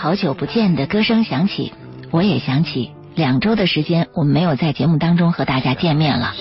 [0.00, 1.72] 好久不见》的歌声响起，
[2.12, 6.34] 我也想起两周的时间，我们没有在节目当中和大家见面了。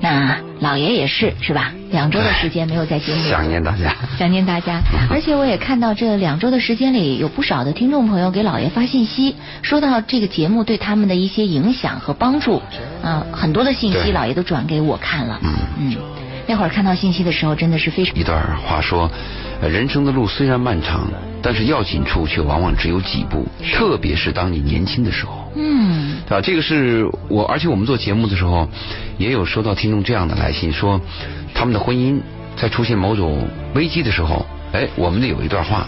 [0.00, 1.72] 那老爷也是是吧？
[1.92, 4.82] 两周的时间没有在节目里，想念大家，想念大家。
[5.08, 12.60] 而且我也看到这两周的时间里，有不少的听众朋友给老爷发信息，说到这个节目对他们的一些影响和帮助。
[13.04, 15.38] 啊，很多的信息老爷都转给我看了。
[15.44, 15.96] 嗯嗯，
[16.48, 18.16] 那会儿看到信息的时候，真的是非常。
[18.16, 19.08] 一段话说，
[19.62, 21.08] 人生的路虽然漫长，
[21.46, 25.48] 但是要紧处却往往只有几步，特别是当你年轻的时候。
[25.54, 28.68] 嗯，啊，这个是我，而且我们做节目的时候，
[29.16, 31.00] 也有收到听众这样的来信，说
[31.54, 32.18] 他们的婚姻
[32.56, 33.46] 在出现某种
[33.76, 35.86] 危机的时候，哎，我们的有一段话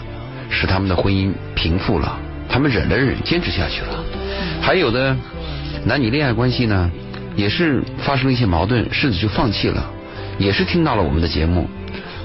[0.49, 2.17] 使他们的婚姻平复了，
[2.47, 4.01] 他们忍了忍，坚持下去了。
[4.61, 5.13] 还有的
[5.83, 6.89] 男女恋爱关系呢。
[7.35, 9.89] 也是发生了一些矛盾，甚至就放弃了，
[10.37, 11.69] 也是听到了我们的节目。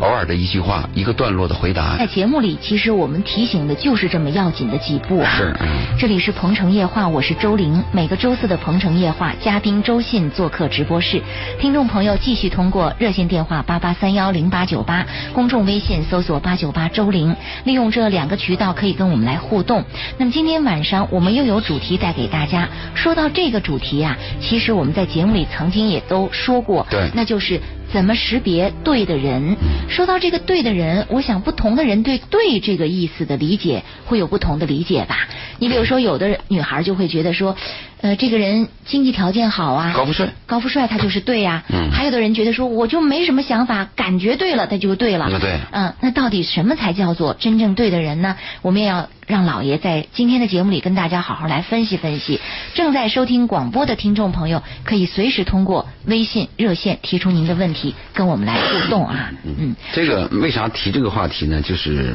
[0.00, 1.96] 偶尔的一句话，一个段落的回答。
[1.96, 5.30] 在节目里，其实我们提醒的就是这么要紧的几步啊。
[5.36, 5.54] 是。
[5.98, 7.82] 这里是《鹏城夜话》，我是周玲。
[7.92, 11.22] 每个周四的《鹏城夜话》，嘉宾周信做客直播室，
[11.60, 19.84] 听众朋友继续通过热线电话八八三幺零八九八，公众微信搜索八九八周玲，利用这两个渠道可以跟我们来互动。
[20.18, 22.68] 那么今天晚上我们又有主题带给大家。
[22.94, 27.60] 说到这个主题啊，其实我们在节目里曾经也都说过，对，那就是。
[27.94, 29.54] 怎么识别对的人？
[29.88, 35.28] 说到这个对的人，我想不同的人对“对”这个意思的理解会有不同的理解吧。
[35.60, 37.56] 你比如说，有的女孩就会觉得说。
[38.04, 41.64] 呃，这个人经济条件好啊，高富帅，高富帅他就是对呀。
[41.70, 45.26] 嗯，还有的人觉得说，我就没什么想法，感觉对了，他就对了。
[45.30, 45.58] 那对。
[45.70, 48.36] 嗯，那到底什么才叫做真正对的人呢？
[48.60, 52.38] 我们也要让老爷在今天的节目里跟大家好好来分析分析。
[52.74, 59.32] 正在收听广播的听众朋友，可以随时通过微信热线提出您的问题，跟我们来互动啊。
[59.44, 61.62] 嗯，这个为啥提这个话题呢？
[61.62, 62.14] 就是。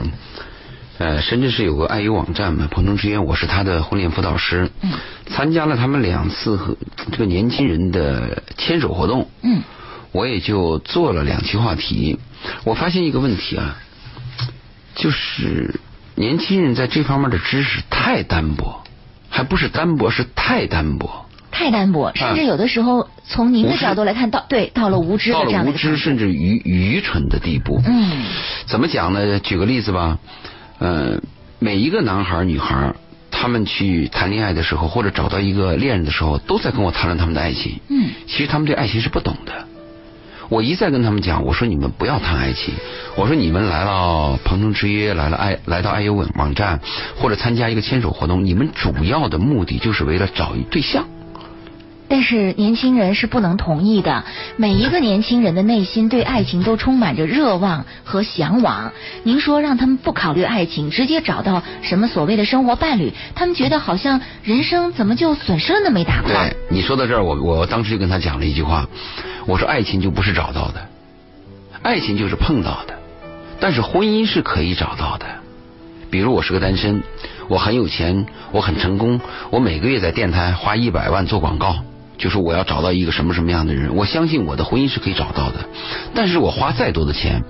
[0.99, 4.91] 呃，深圳市有个爱优网站嘛，鹏程之约，我是他的婚恋辅导师，嗯，
[5.27, 6.75] 参加了他们两次和
[7.09, 9.63] 这个年轻人的牵手活动，嗯，
[10.11, 12.19] 我也就做了两期话题，
[12.65, 13.77] 我发现一个问题啊，
[14.93, 15.79] 就是
[16.15, 18.83] 年轻人在这方面的知识太单薄，
[19.29, 28.25] 还不是单薄，是太单薄，太单薄，甚至有的时候从您的角度来看，到对到了无知到了无知甚至愚愚蠢的地步，嗯，
[28.65, 29.39] 怎么讲呢？
[29.39, 30.19] 举个例子吧。
[30.79, 31.19] 呃，
[31.59, 32.95] 每一个男孩女孩，
[33.29, 37.79] 他们去谈恋爱的时候，或者找到一个恋人的时候，都在跟我谈论他们的爱情。
[37.89, 39.67] 嗯，其实他们对爱情是不懂的。
[40.47, 42.73] 我一再跟他们讲，我说你们不要谈爱情，
[43.15, 46.79] 我说你们来到鹏城之约，来了爱，来到爱优网网站，
[47.17, 51.05] 或者参加一个牵手活动，你们主要的目的就是为了找一对象。
[52.09, 54.25] 但是年轻人是不能同意的。
[54.57, 58.91] 每一个年轻人的内心对爱情都充满着热望和向往。
[59.23, 66.33] 您说让他们不考虑爱情，直接找到什么所谓的生活伴侣，他们觉得好像人生怎么就损失了那么一大块？
[66.33, 68.87] 对，你说到这儿，我我当时就跟他讲了一句话，
[69.45, 70.81] 我说爱情就不是找到的，
[71.83, 72.95] 爱情就是碰到的，
[73.59, 75.27] 但是婚姻是可以找到的。
[76.09, 77.03] 比如我是个单身，
[77.49, 79.21] 我很有钱，我很成功，
[79.51, 81.75] 我每个月在电台花一百万做广告。
[82.19, 85.67] 就是我要找到一个什么什么样的人，我相信我的婚姻是可以找到的，
[86.13, 87.41] 但是我花再多的钱，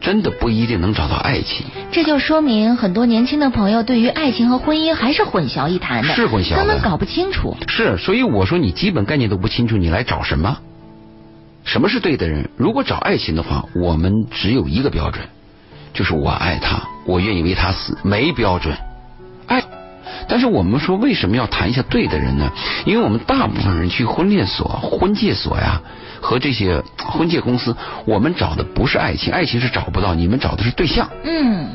[0.00, 1.66] 真的不一定能找到爱情。
[1.90, 7.56] 这就说明很多年轻的朋友对于爱情和婚姻还是混淆一谈的，是混淆，根本搞不清楚。
[7.66, 10.58] 是，所以我说你基本概念都不清楚，你来找什么？
[11.64, 12.48] 什么是对的人？
[12.56, 15.26] 如果找爱情的话，我们只有一个标准，
[15.92, 18.74] 就是我爱他，我愿意为他死，没标准。
[20.28, 20.38] 爱。
[20.38, 22.52] 但是我们说为什么要谈一下对的人呢？
[22.84, 25.80] 因为我们大部分人去婚恋所、婚介所呀，
[26.20, 27.74] 和这些婚介公司，
[28.04, 31.08] 我们找的不是爱情，爱情是找不到，你们找的是对象。
[31.24, 31.70] 嗯，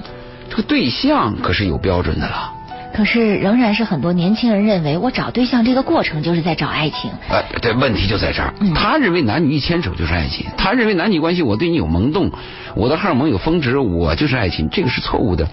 [0.49, 2.53] 这个对象可是有标准的了。
[2.93, 7.09] 可是仍然是很多年轻人认为，我找对象这个过程就是在找爱情。
[7.27, 8.53] 哎，对，问题就在这儿。
[8.75, 12.31] 他认为男女一牵手就是爱情，他认为男女关系我对你有萌动，
[12.75, 15.47] 我的荷尔蒙有峰值，我就是爱情，这个是错误的。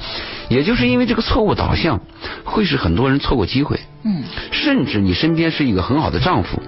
[0.49, 2.01] 也就是因为这个错误导向，
[2.45, 3.81] 会使很多人错过机会。
[4.05, 4.23] 嗯。
[4.51, 6.63] 甚至你身边是一个很好的丈夫，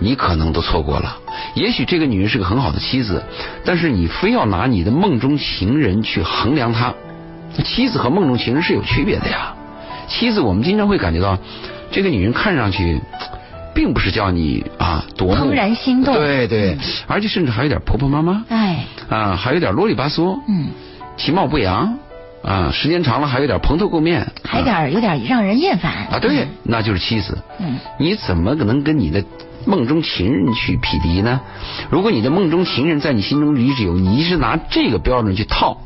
[0.00, 1.18] 你可能都错过了。
[1.54, 3.22] 也许这个女人是个很好的妻子，
[3.62, 6.94] 但是你非要拿你的梦中情人去衡量她，
[7.62, 9.54] 妻子和梦中情人是有区别的呀。
[10.08, 11.38] 妻子，我们经常会感觉到，
[11.90, 13.00] 这个女人看上去，
[13.74, 16.76] 并不是叫你啊多怦然心动，对对，
[17.06, 20.68] 而且甚至还有点婆婆妈妈，哎，啊，还有点啰里吧嗦，嗯，
[21.16, 21.98] 其貌不扬，
[22.42, 25.92] 啊，时间长了还有点蓬头垢面，还有点有点让人厌烦。
[26.10, 29.22] 啊，对，那就是妻子，嗯，你怎么可能跟你的
[29.66, 31.40] 梦中情人去匹敌呢？
[31.90, 35.78] 如果你的梦中情人在你心中一直有，你一直拿这个标准去套，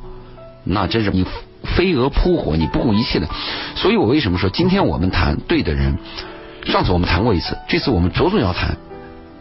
[0.65, 1.27] 那真是你。
[1.65, 3.29] 飞蛾扑火，你不顾一切的。
[3.75, 5.99] 所以我为什么说今天我们谈对的人？
[6.65, 8.77] 上次我们谈过一次，这次我们着重要谈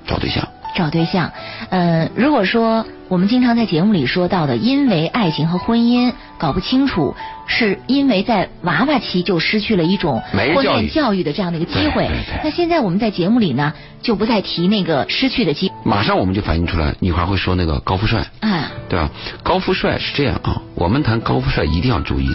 [0.07, 0.47] 找对象。
[0.75, 1.31] 找对象，
[1.69, 7.13] 呃，如果说我们经常在节目里说到的，因为爱情和婚姻搞不清楚，
[7.45, 12.09] 是因为在娃娃期就失去了一种婚恋教育的这样的一个机会。
[12.43, 15.71] 那现在我们在节目里呢，就不再提那个失去的机。
[15.83, 19.09] 马上我们就反映出来，女孩会说那个高富帅，啊，对吧？
[19.43, 22.33] 高富帅是这样啊，我们谈高富帅一定要注意，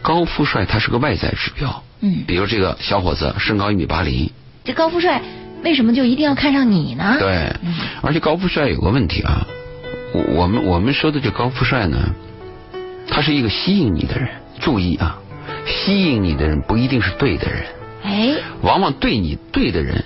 [0.00, 4.30] 高富帅他是个外在指标，嗯，比如这个小伙子身高一米八零，
[4.64, 5.20] 这高富帅。
[5.64, 7.16] 为什么就一定要看上你呢？
[7.18, 7.50] 对，
[8.02, 9.46] 而且高富帅有个问题啊，
[10.12, 11.98] 我我们我们说的这高富帅呢，
[13.08, 14.28] 他是一个吸引你的人。
[14.60, 15.18] 注意啊，
[15.66, 17.64] 吸引你的人不一定是对的人。
[18.04, 20.04] 哎，往往对你对的人，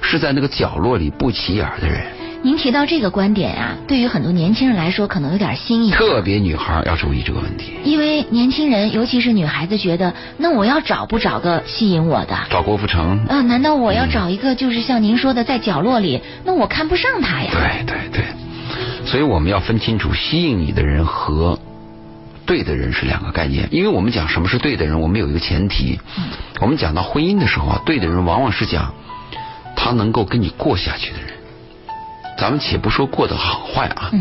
[0.00, 2.06] 是在那个角落里不起眼的人。
[2.40, 5.90] 您提到这个观点啊，对于很多年轻人来说可能有点新颖。
[5.90, 7.72] 特别女孩要注意这个问题。
[7.82, 12.38] 因为年轻人，尤其是女孩子，觉得那我要找不找个吸引我的？
[12.48, 13.26] 找郭富城？
[13.26, 16.20] 啊，难道我要找一个就是像您说的在角落里？
[16.44, 17.50] 那我看不上他呀。
[17.52, 18.24] 对对对，
[19.04, 21.58] 所以我们要分清楚吸引你的人和
[22.46, 23.68] 对的人是两个概念。
[23.72, 25.98] 因为我们讲什么是对的人，我们有一个前提。
[26.60, 28.94] 我们讲到婚姻的时候啊，对的人往往是讲
[29.74, 31.37] 他能够跟你过下去的人。
[32.38, 34.12] 咱们且不说过得好坏啊，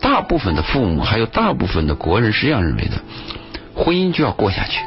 [0.00, 3.00] 大部分的父母还有大部分的国人是这样认为的，
[3.74, 4.80] 婚姻就要过下去。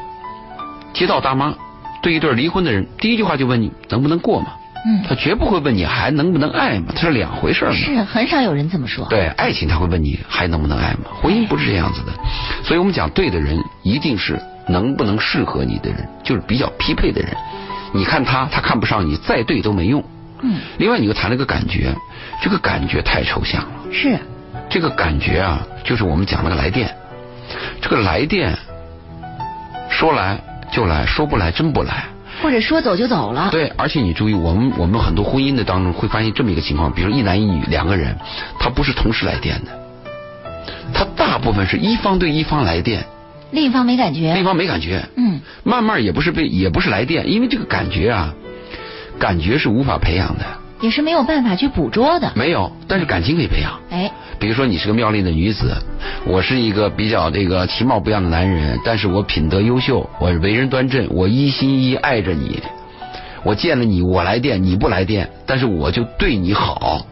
[0.93, 1.55] 街道大妈
[2.01, 4.47] 对一对离婚的人，第一句话就问你能不能过嘛？
[4.85, 7.71] 嗯，他绝不会问你还能不能爱嘛，它是两回事嘛。
[7.71, 9.07] 是很少有人这么说。
[9.09, 11.09] 对，爱情他会问你还能不能爱嘛？
[11.21, 12.11] 婚姻不是这样子的，
[12.65, 14.37] 所以我们讲对的人一定是
[14.67, 17.33] 能不能适合你的人，就是比较匹配的人。
[17.93, 20.03] 你看他，他看不上你，再对都没用。
[20.41, 21.95] 嗯，另外你又谈了个感觉，
[22.41, 23.91] 这个感觉太抽象了。
[23.91, 24.17] 是，
[24.69, 26.95] 这个感觉啊，就是我们讲那个来电，
[27.81, 28.57] 这个来电
[29.89, 30.39] 说来
[30.71, 32.05] 就来说不来真不来，
[32.41, 33.49] 或者说走就走了。
[33.51, 38.17] 对，而且你注意，我们我们很多婚姻的当中会发现这么一个情况，比如一男一女两个人，
[38.59, 39.71] 他不是同时来电的，
[40.93, 43.05] 他大部分是一方对一方来电，
[43.51, 45.03] 另一方没感觉，另一方没感觉。
[45.15, 48.33] 嗯，慢慢也不是被也不是来电，因为这个感觉啊。
[49.19, 50.43] 感觉是无法培养的，
[50.83, 52.33] 也是没有办法去捕捉的。
[52.35, 53.79] 没有，但是感情可以培养。
[53.89, 55.73] 哎，比如说你是个妙丽的女子，
[56.25, 62.61] 我是一个比较这个其貌不扬的男人，但是我品德优秀，我为人端正，我一心一意爱着你。
[63.43, 67.05] 我见了你，我来电，你不来电，但是我就对你好。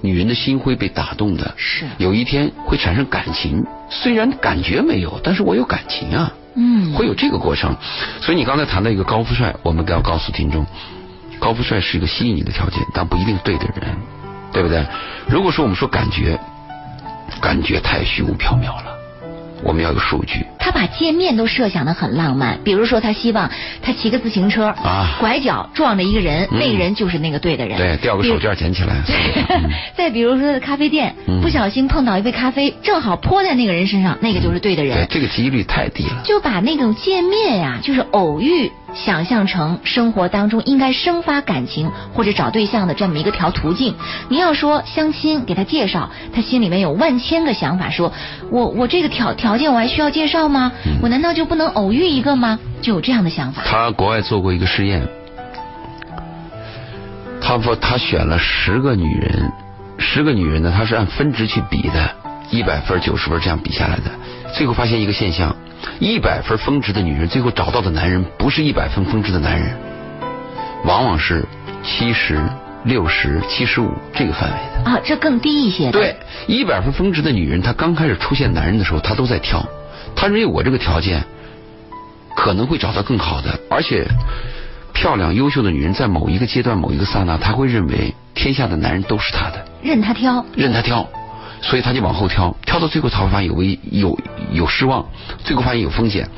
[0.00, 6.32] 女人的心会被打动的，是有一天会产生感情，虽然感觉没有，但是我有感情啊。
[6.56, 7.76] 嗯，会有这个过程。
[8.20, 10.66] 所以你刚才谈到一个高富帅，我们都要告诉听众。
[11.42, 13.96] 高富帅是一个吸引你的条件，但不一定对的人，
[14.52, 14.86] 对不对？
[15.26, 16.38] 如果说我们说感觉，
[17.40, 18.92] 感觉太虚无缥缈了。
[19.64, 20.44] 我们要有数据。
[20.58, 23.48] 他把见面都设想的很浪漫，比如说他希望
[23.80, 27.76] 他骑个自行车啊，拐角撞着一个人，那个人就是那个对的人。
[27.78, 28.96] 对，掉个手绢捡起来。
[29.96, 34.96] 再比如说咖啡店，不小心碰到一杯咖啡，正好泼在那个人身上，那个就是对的人。
[34.96, 36.22] 对这个几率太低了。
[36.24, 43.94] 就把那种见面呀，就是偶遇，想象成生活当中应该生发感情或者找对象的这么一个条途径。
[44.28, 48.12] 您要说相亲给他介绍，他心里面有万千个想法，说
[48.50, 49.52] 我我这个条条。
[49.52, 50.72] 条件我还需要介绍吗？
[51.02, 52.58] 我难道就不能偶遇一个吗？
[52.80, 53.62] 就有这样的想法。
[53.66, 55.06] 他国外做过一个试验，
[57.38, 59.52] 他说他选了十个女人，
[59.98, 62.14] 十个女人呢，他是按分值去比的，
[62.50, 64.10] 一百分、九十分这样比下来的。
[64.54, 65.54] 最后发现一个现象：
[65.98, 69.76] 一百分峰值的女人，最后找到的男人不是一百分峰值的男人，
[70.84, 71.44] 往往是
[71.82, 72.40] 七十。
[72.84, 75.92] 六十七十五这个范围的啊，这更低一些。
[75.92, 76.16] 对，
[76.48, 79.64] 一百分峰值的女人，她刚开始出现男人的时候，她都在挑。
[80.16, 81.22] 她认为我这个条件
[82.34, 84.04] 可能会找到更好的，而且
[84.92, 91.08] 漂亮优秀的女人在某一个阶段、某一个刹那，她会认为天下的男人都是她的，任她挑，任她挑，
[91.62, 94.18] 所以他就往后挑，挑到最后，才会发现有危有
[94.52, 95.06] 有失望，
[95.44, 96.28] 最后发现有风险。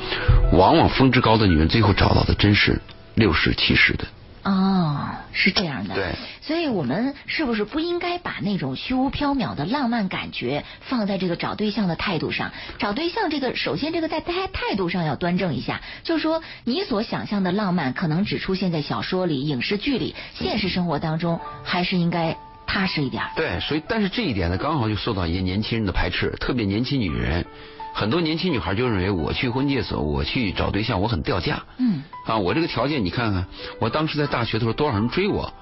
[0.53, 2.79] 往往峰值高的女人，最后找到的真是
[3.15, 4.05] 六十七十的。
[4.43, 5.95] 哦，是这样的。
[5.95, 6.13] 对，
[6.43, 12.51] 所以我们是不是不应该把那种虚无缥缈的浪漫感觉放在这个找对象的态度上？
[12.77, 15.81] 找对象这个，首先这个在态态度上要端正一下。
[16.03, 23.23] 就是说，你所想象的浪漫可能只出现在小说里、影视剧里，现实生活当中还是应该踏实一点。
[23.35, 27.45] 对，所以但是这一点呢，刚好就受到一些年轻人的排斥，特别年轻女人。
[27.93, 31.63] 很多年轻女孩就认为我去婚介所，我去找对象，我很掉价。
[31.77, 33.45] 嗯，啊，我这个条件你看看，
[33.79, 35.53] 我当时在大学的时候多少人追我，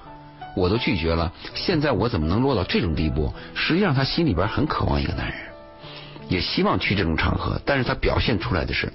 [0.56, 1.32] 我都拒绝了。
[1.54, 3.32] 现在我怎么能落到这种地步？
[3.54, 5.38] 实际上她心里边很渴望一个男人，
[6.28, 8.92] 也希望去这种场合，但是她表现出来的是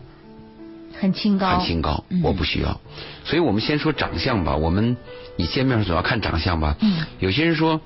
[1.00, 2.80] 很清高，很清高，我不需要。
[3.24, 4.56] 所以我们先说长相吧。
[4.56, 4.98] 我们
[5.38, 6.76] 你见面总要看长相吧。
[6.82, 7.06] 嗯。
[7.20, 7.80] 有些人说，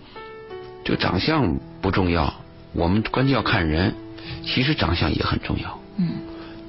[0.83, 2.33] 就长相不重要，
[2.73, 3.93] 我们关键要看人。
[4.45, 5.79] 其实长相也很重要。
[5.97, 6.09] 嗯。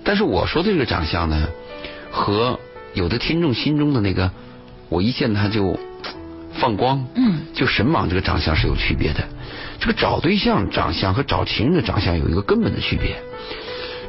[0.05, 1.49] 但是我说的这个长相呢，
[2.11, 2.61] 和
[2.93, 4.31] 有的听众心中的那个，
[4.91, 5.79] 我一见他就
[6.53, 9.27] 放光，嗯，就神往这个长相是有区别的。
[9.81, 13.17] 这个找对象长相和找情人的长相有一个根本的区别。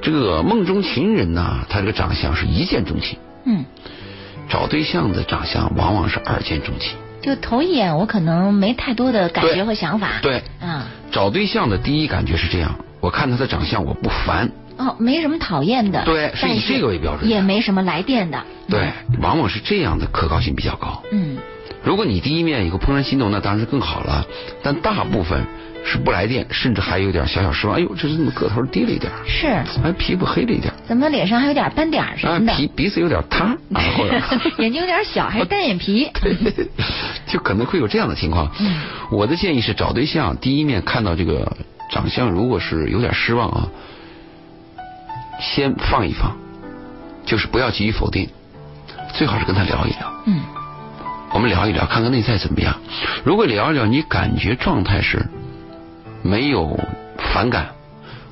[0.05, 3.17] 这个梦中情人呢，他这个长相是一见钟情。
[3.45, 3.65] 嗯。
[4.47, 6.95] 找对象的长相往往是二见钟情。
[7.23, 10.19] 就头一眼我可能没太多的感觉和想法。
[10.21, 10.43] 对。
[10.61, 10.85] 啊。
[11.11, 14.51] 找对象的第一感觉是这样，我看他的长相我不烦。
[14.77, 16.03] 哦，没什么讨厌的。
[16.05, 17.27] 对，是以这个为标准。
[17.27, 18.39] 也没什么来电的。
[18.69, 18.91] 对，
[19.23, 21.01] 往往是这样的可靠性比较高。
[21.11, 21.35] 嗯。
[21.85, 24.25] 如果你第一面以后怦然心动，那当然是更好了。
[24.63, 25.45] 但大部分。
[25.87, 27.77] 是不来电，甚至还有点小小失望。
[27.77, 29.11] 哎呦，这是怎么个头低了一点？
[29.27, 29.47] 是，
[29.83, 30.73] 还皮肤黑了一点。
[30.87, 32.55] 怎么脸上还有点斑点什么的？
[32.55, 33.55] 鼻鼻子有点塌，
[34.57, 36.09] 眼睛有点小，还是单眼皮。
[37.29, 38.51] 就可能会有这样的情况。
[39.11, 41.55] 我的建议是找对象，第一面看到这个
[41.91, 43.67] 长相，如果是有点失望啊，
[45.39, 46.35] 先放一放，
[47.27, 48.27] 就是不要急于否定，
[49.13, 50.11] 最好是跟他聊一聊。
[50.25, 50.41] 嗯，
[51.35, 52.73] 我们聊一聊，看看内在怎么样。
[53.25, 55.21] 如果聊一聊，你感觉状态是。
[56.21, 56.79] 没有
[57.33, 57.67] 反感，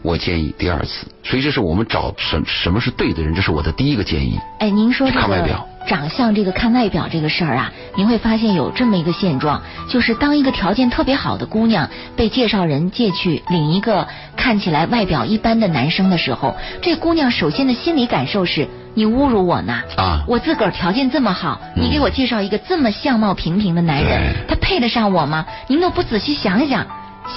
[0.01, 1.05] 我建议第二次。
[1.21, 4.39] 所以这是我们找什什么是对的人，这是我的第一个建议。
[4.59, 14.07] 哎，您说这个长相这个看外表这个事儿啊，您会发现有这么一个现状，就是当一个条件特别好的姑娘被介绍人借去领一个
[14.37, 20.23] 看起来外表一般的男生的时候，这姑娘首先的心理感受是你侮辱我呢啊！
[20.27, 25.45] 我自个儿条件这么好，你给我介绍一个这么相貌平平的男人，他配得上我吗？
[25.67, 26.85] 您都不仔细想想。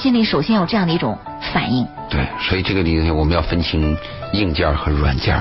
[0.03, 1.17] 心里首先有这样的一种
[1.55, 1.87] 反应。
[2.11, 3.97] 对，所以这个里面我们要分清
[4.33, 5.41] 硬件和软件。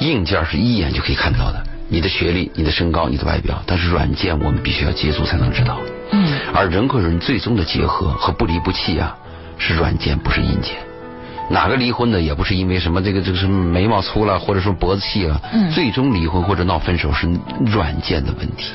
[0.00, 3.60] 硬件是一眼就可以看到的，你的学历、你的身高、你的外表。
[3.66, 5.78] 但是软件我们必须要接触才能知道。
[6.12, 6.38] 嗯。
[6.54, 9.16] 而人和人最终的结合和不离不弃啊，
[9.58, 10.76] 是软件，不是硬件。
[11.50, 15.40] 哪个离婚的也不是因为什么这个这个什么眉毛粗了，或者说脖子细了。
[15.52, 15.70] 嗯。
[15.70, 17.28] 最终离婚或者闹分手是
[17.66, 18.72] 软件的问题。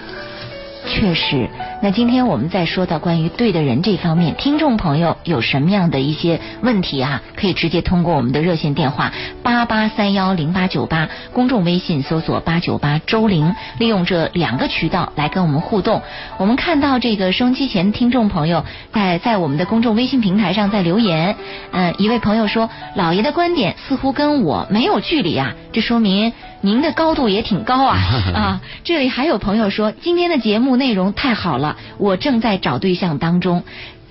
[0.88, 1.50] 确实，
[1.84, 7.22] 那今天我们在说到关于对的人这方面，听众朋友有什么样的一些问题啊？
[7.36, 9.12] 可以直接通过我们的热线电话
[9.44, 16.02] 八八三幺零八九八，公众微信搜索八九八周玲，利用这两个渠道来跟我们互动。
[16.38, 18.64] 我们看到这个收音机前听众朋友
[18.94, 21.36] 在在我们的公众微信平台上在留言，
[21.72, 26.34] 嗯，一位朋友说，老爷的观点似乎跟我没有距离啊，这说明。
[26.62, 28.00] 您的高度也挺高啊
[28.34, 28.62] 啊！
[28.84, 33.64] 这里还有朋友说，今天的节目内容太好了，我正在找对象当中，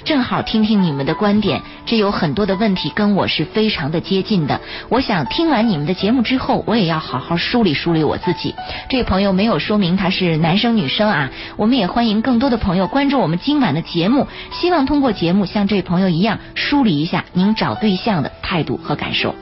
[0.04, 1.62] 正好听听你们的观点。
[1.84, 4.60] 这有很多的问题跟我是非常的接近的。
[4.90, 8.54] 我想听完你们的节目之后，我也要好好梳理梳理我自己。
[8.88, 11.30] 这位朋友没有说明他是男生女生啊。
[11.56, 19.34] 我们也欢迎更多的朋友关注我们今晚的节目，希望通过节目像这位朋友一样梳理一下您找对象的态度和感受。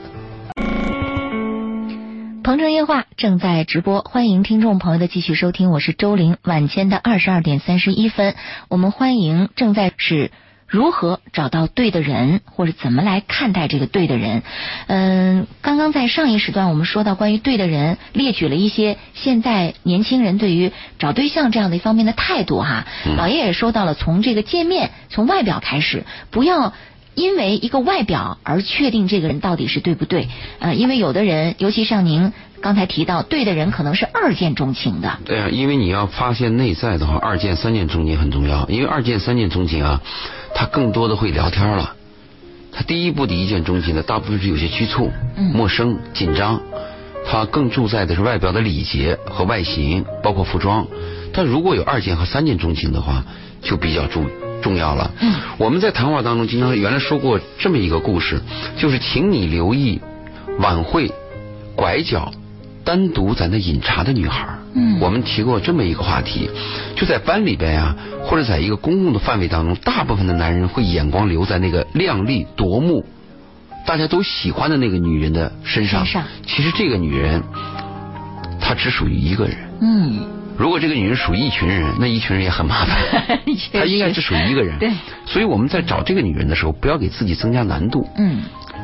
[2.45, 6.37] 鹏城夜话正在直播，欢迎听众朋友的继续收听，我是周玲。
[6.43, 8.35] 晚间的二十二点三十一分，
[8.69, 10.29] 我们欢迎正在是
[10.67, 14.43] 如何找到对的人，或者怎么来看待这个对的人。
[14.85, 22.85] 嗯，刚刚在上一时段我们说到关于对的人，列举了一些现在年轻人对于找对象这样的一方面的态度哈。
[23.17, 26.73] 老爷也说到了，从这个见面，从外表开始，不要。
[27.15, 30.27] 因为一个外表而确定这个人到底是对不对？
[30.59, 35.17] 呃，因为有的人，尤其像您刚才提到，对的人可能是二见钟情的。
[35.25, 38.67] 对啊，因为你要发现内在的话，二见、三见钟情很重要。
[38.69, 40.01] 因为二见、三见钟情啊，
[40.53, 41.95] 他更多的会聊天了。
[42.71, 45.09] 他第一步的一见钟情呢，大部分是有些局促、
[45.53, 46.61] 陌生、紧张。
[47.27, 50.85] 他更注在的是外表的礼节和外形，包括服装。
[51.33, 53.23] 但如果有二见和三见钟情的话，
[53.61, 54.44] 就比较注意。
[54.65, 55.11] 重要了。
[55.19, 58.41] 嗯，我们在谈话当中经常原来说过这么一个故事，
[58.75, 60.01] 就是请你留意
[60.57, 61.11] 晚会
[61.75, 62.33] 拐角
[62.83, 64.47] 单独在那饮茶的女孩。
[64.73, 66.49] 嗯，我们提过这么一个话题，
[66.95, 73.05] 就在班里边啊，或者在一个公共的范围当中，大部分的男人会眼光留在那个靓丽夺目、
[73.85, 76.07] 大家都喜欢的那个女人的身上。
[76.47, 77.43] 其实这个女人，
[78.59, 79.57] 她只属于一个人。
[79.79, 80.19] 嗯。
[80.57, 82.97] 如果这个女人属于一群人，那一群人也很麻烦。
[83.73, 84.79] 她应该只属于一个人。
[84.79, 84.89] 对。
[85.25, 88.07] 所以我们在找这个女人的时候，不要给自己增加难度。
[88.17, 88.41] 嗯。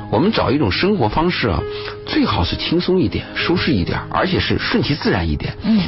[0.10, 1.62] 我们找一种生活方式啊，
[2.06, 5.54] 最好是轻松一点、舒适一点，而且是顺其自然一点。
[5.64, 5.80] 嗯。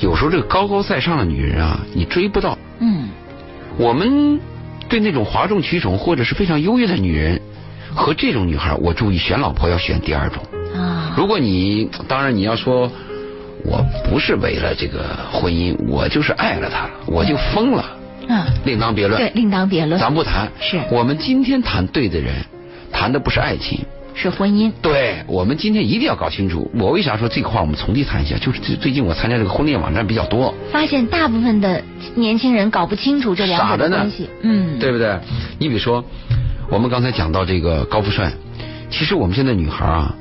[0.00, 2.58] 有时候这个高高在上的女人啊，你追不到。
[2.80, 3.08] 嗯。
[3.78, 4.38] 我们
[4.88, 7.40] 对那种哗众取宠或者是非常优越的女人，
[7.94, 10.42] 和这种女孩，我注意选老婆要选第二种。
[10.76, 11.14] 啊。
[11.16, 12.92] 如果你当然你要说，
[13.64, 17.84] 我不是为了这个婚姻，我就是爱了他，我就疯了。
[18.28, 19.20] 嗯，另当别论。
[19.20, 19.98] 对，另当别论。
[20.00, 20.48] 咱不谈。
[20.60, 20.80] 是。
[20.90, 22.34] 我们今天谈对的人，
[22.92, 23.80] 谈的不是爱情，
[24.14, 24.72] 是婚姻。
[24.80, 26.70] 对，我们今天一定要搞清楚。
[26.78, 27.60] 我为啥说这个话？
[27.60, 28.36] 我们从地谈一下。
[28.36, 31.82] 就是最最近我参加这个婚恋网站比较多，发现大部分的
[32.14, 34.28] 年轻人搞不清楚这两者的关系。
[34.42, 35.18] 嗯，对不对？
[35.58, 36.04] 你比如说，
[36.70, 38.32] 我们刚才讲到这个高富帅，
[38.90, 40.14] 其实我们现在女孩啊。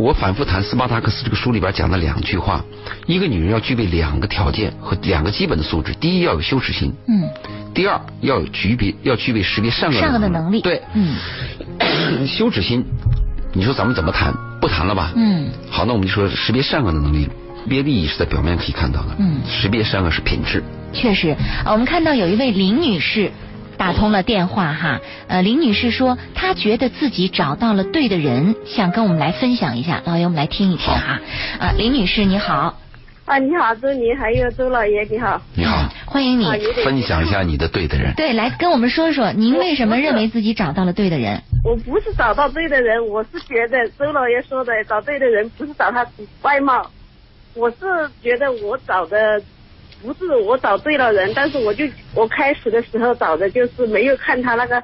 [0.00, 2.64] 我反复谈斯巴达克斯这个书里边讲的两句话：
[3.06, 7.28] 一个女人要具备两个条件和两个基本的素质，第一要有羞耻心，嗯，
[7.74, 10.62] 第二要有具备要具备识别善恶的能力。
[10.62, 11.16] 对，嗯，
[12.26, 12.82] 羞耻心，
[13.52, 14.32] 你说咱们怎么谈？
[14.58, 15.12] 不谈了吧？
[15.16, 20.64] 嗯，好，那我们就说识别善恶的能力，识别利益是在表面可以看到的，嗯，识别善恶是品质。
[20.94, 23.30] 确实，我们看到有一位林女士。
[23.80, 31.18] 打通了电话哈，呃，林女士说她觉得自己找到了对的人，想跟我们来分享一下，老爷我们来听一听哈。
[31.58, 32.78] 啊，林女士你好。
[33.24, 35.40] 啊，你好，周宁，还有周老爷你好。
[35.54, 36.44] 你好，欢迎你。
[36.84, 38.12] 分享一下你的对的人。
[38.16, 41.40] 对，来跟我们说说，您为什么认为自己找到了对的人？
[41.64, 46.06] 我不是找到对的人，我是觉得周老爷说的找对的人不是找他
[46.42, 46.90] 外貌，
[47.54, 47.76] 我是
[48.22, 49.40] 觉得我找的。
[50.02, 54.82] 不是我找对了人，但是我就我开始的时候找的就是没有看他那个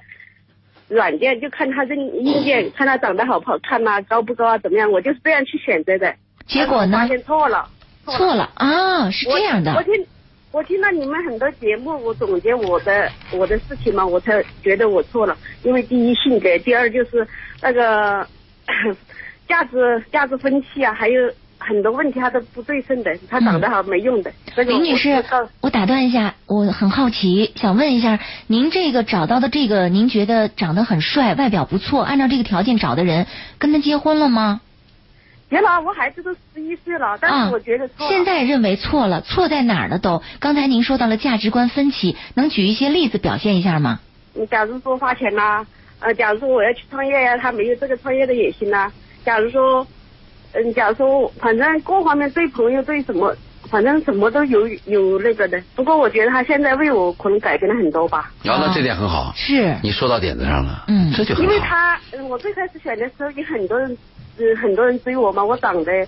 [0.88, 4.90] 软件，就看他这硬件，看他长得好不好看呐，高不高啊，怎么样？
[4.90, 6.14] 我就是这样去选择的。
[6.46, 6.98] 结果呢？
[6.98, 7.68] 发现错了。
[8.04, 9.74] 错了啊，是这样的。
[9.74, 10.06] 我听
[10.52, 15.36] 我听到你们很多节目，我总结我的我的事情嘛，我才觉得我错了。
[15.62, 17.26] 因为第一性格，第二就是
[17.62, 18.26] 那个
[19.48, 21.32] 价值价值分析啊，还有。
[21.58, 24.30] 很多问题他都不对称的，他长得好没用的。
[24.56, 25.24] 林女士，
[25.60, 33.26] 我打断一下，我很好奇，想问一下，您这个找到的这个，您觉得长得很帅，外表不错，按照这个条件找的人，
[33.58, 34.60] 跟他结婚了吗？
[35.50, 38.08] 结了，我孩子都十一岁了，但是我觉得错。
[38.08, 39.98] 现在认为错了，错在哪儿了？
[39.98, 44.00] 都刚才您说到了价值观分歧，能举一些例子表现一下吗？
[44.34, 45.66] 你假如说花钱呐，
[46.00, 48.92] 呃，假如说我要去创业呀，他没有这个创业的野心呐。
[49.24, 49.86] 假如说。
[50.56, 53.36] 嗯，假如说，反正各方面对朋友对什么，
[53.68, 55.60] 反正什么都有有那个的。
[55.74, 58.32] 不过我觉得他现在为我可能改变了很多吧。
[58.42, 59.32] 然后那这点很好。
[59.36, 59.76] 是。
[59.82, 60.84] 你说到点子上了。
[60.88, 61.12] 嗯。
[61.14, 61.42] 这就很好。
[61.42, 63.98] 因为他，我最开始选的时候有很多人，
[64.38, 65.44] 嗯，很多人追我嘛。
[65.44, 66.06] 我长得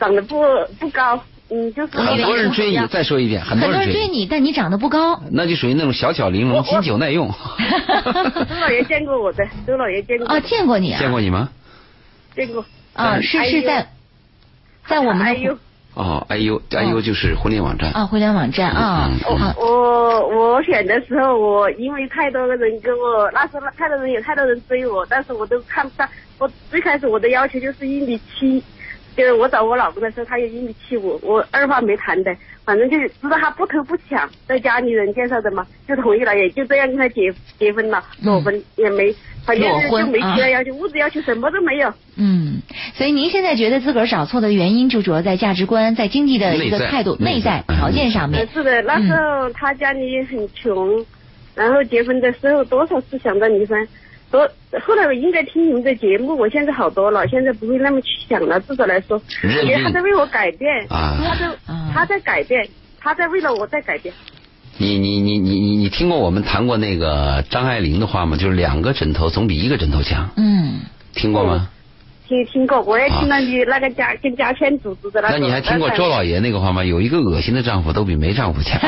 [0.00, 0.42] 长得不
[0.80, 1.96] 不高，嗯，就是。
[1.96, 5.20] 很多人追你，再说一遍，很多人追你，但你长得不高。
[5.30, 7.28] 那就属于那种小巧玲珑、经久耐用。
[7.28, 10.26] 周老爷见过我的，周老爷见过。
[10.26, 10.98] 哦，见过你啊。
[10.98, 11.50] 见过你吗？
[12.34, 12.64] 见过。
[12.96, 13.86] 啊，是是在，
[14.88, 15.56] 在我们的
[15.94, 19.10] 哦，I U I U 就是婚恋网站啊，婚恋网站啊。
[19.28, 26.08] 我我我选的时候，我因为太多个人跟我，那时候太多人有太多人追我，但是我都看不上。
[26.38, 28.62] 我最开始我的要求就是一米七。
[29.16, 39.14] 就是我找我老公的时候，他有一米七五，我二话没谈的，反正就是知道他不偷不抢，在家里人介绍的嘛，就同意了，也就这样跟他结结婚了，裸婚也没，
[39.46, 41.92] 反正就没其他要求，物质要求什么都没有。
[42.16, 42.60] 嗯，
[42.94, 48.46] 所以您现在觉得自个儿找错的原因，就主要在价值观、在经济的一个态度、内在条件上面。
[48.52, 51.04] 是的，那时候他家里很穷，
[51.54, 53.88] 然后结婚的时候多少次想到离婚。
[54.36, 54.48] 后
[54.80, 58.60] 后来我应该听你们的节目，我现在好多了，现在不会那么去想了。
[58.60, 61.56] 至少来说，觉得他在为我改变，他在
[61.92, 62.68] 他在改变，
[63.00, 64.14] 他在为了我在改变。
[64.78, 68.36] 你你你你你你听过我们谈过那个张爱玲的话吗？
[68.36, 70.28] 就是两个枕头总比一个枕头强。
[70.36, 70.80] 嗯，
[71.14, 71.70] 听过吗？
[72.28, 75.30] 听听过，我也听了你那个家跟家谦组织的那。
[75.30, 76.84] 那你还听过周老爷那个话吗？
[76.84, 78.80] 有一个恶心的丈夫都比没丈夫强。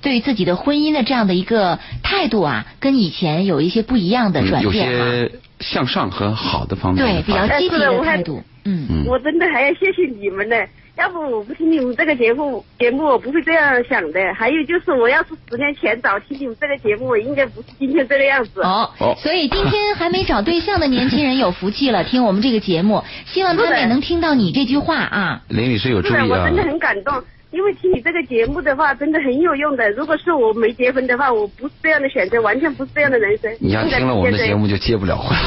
[0.00, 7.04] 对自己的婚姻的这样的一个态度啊，跟以前有一些不一样的转变有些向上和好的方面。
[7.04, 8.42] 对，比较积极的态度。
[8.64, 9.04] 嗯嗯。
[9.06, 10.56] 我真的还要谢谢你们呢，
[10.96, 14.32] 要不我不听你们这个节目，节目我不会这样想的。
[14.34, 18.62] 还有就是，我要是十年前早听你们这个节目，我应该不是今天这个样子。
[18.62, 18.88] 哦。
[19.18, 25.42] 所以今天还没找对象的年轻人有福气了，听我们这个节目，希望他们也能听到你这句话啊。
[25.48, 26.26] 林女士有注意啊。
[26.30, 27.12] 我真的很感动。
[27.54, 29.88] 因为听你这个节目的话，真的很有用的。
[29.92, 33.56] 如果是我没结婚的话，我不是这样的选择，完全不是这样的人生。
[33.60, 35.38] 你要听了我们的节目就结不了婚。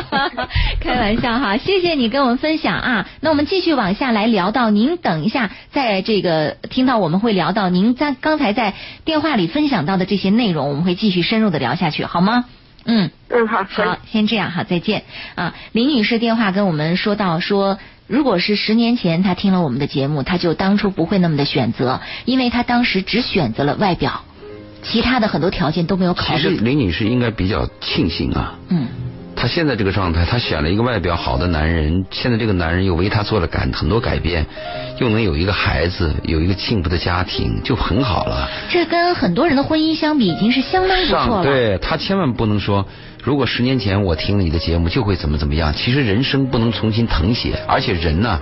[0.80, 3.06] 开玩笑哈，谢谢你跟我们分享啊。
[3.20, 8.72] 那我们继续往下来聊到，您等一下，在这个听到我们会聊到您在刚才在
[9.04, 12.46] 电话里分享到的这些内容，我们会继续深入的聊下去，好吗？
[12.86, 15.02] 嗯嗯好，好，先这样哈，再见
[15.34, 15.54] 啊。
[15.72, 17.78] 林女士电话跟我们说到说。
[18.06, 24.24] 如果是十年前他听了我们的节目，他就当初不会那么的选择，因为他当时只选择了外表，
[24.82, 26.40] 其他的很多条件都没有考虑。
[26.40, 28.86] 其实林女士应该比较庆幸啊，嗯，
[29.36, 34.46] 她现在这个状态，她选了一个外表好的男人，现在这个男人又为她做了改很多改变，
[34.98, 38.48] 又能有一个孩子，有一个幸福的家庭，就很好了。
[38.70, 41.44] 这跟很多人的婚姻相比，已经是相当不错了。
[41.44, 42.86] 对她千万不能说，
[43.22, 45.74] 如果十年前我听了你的节目，就会怎么怎么样。
[45.74, 48.40] 其实人生不能重新誊写，而且人呢，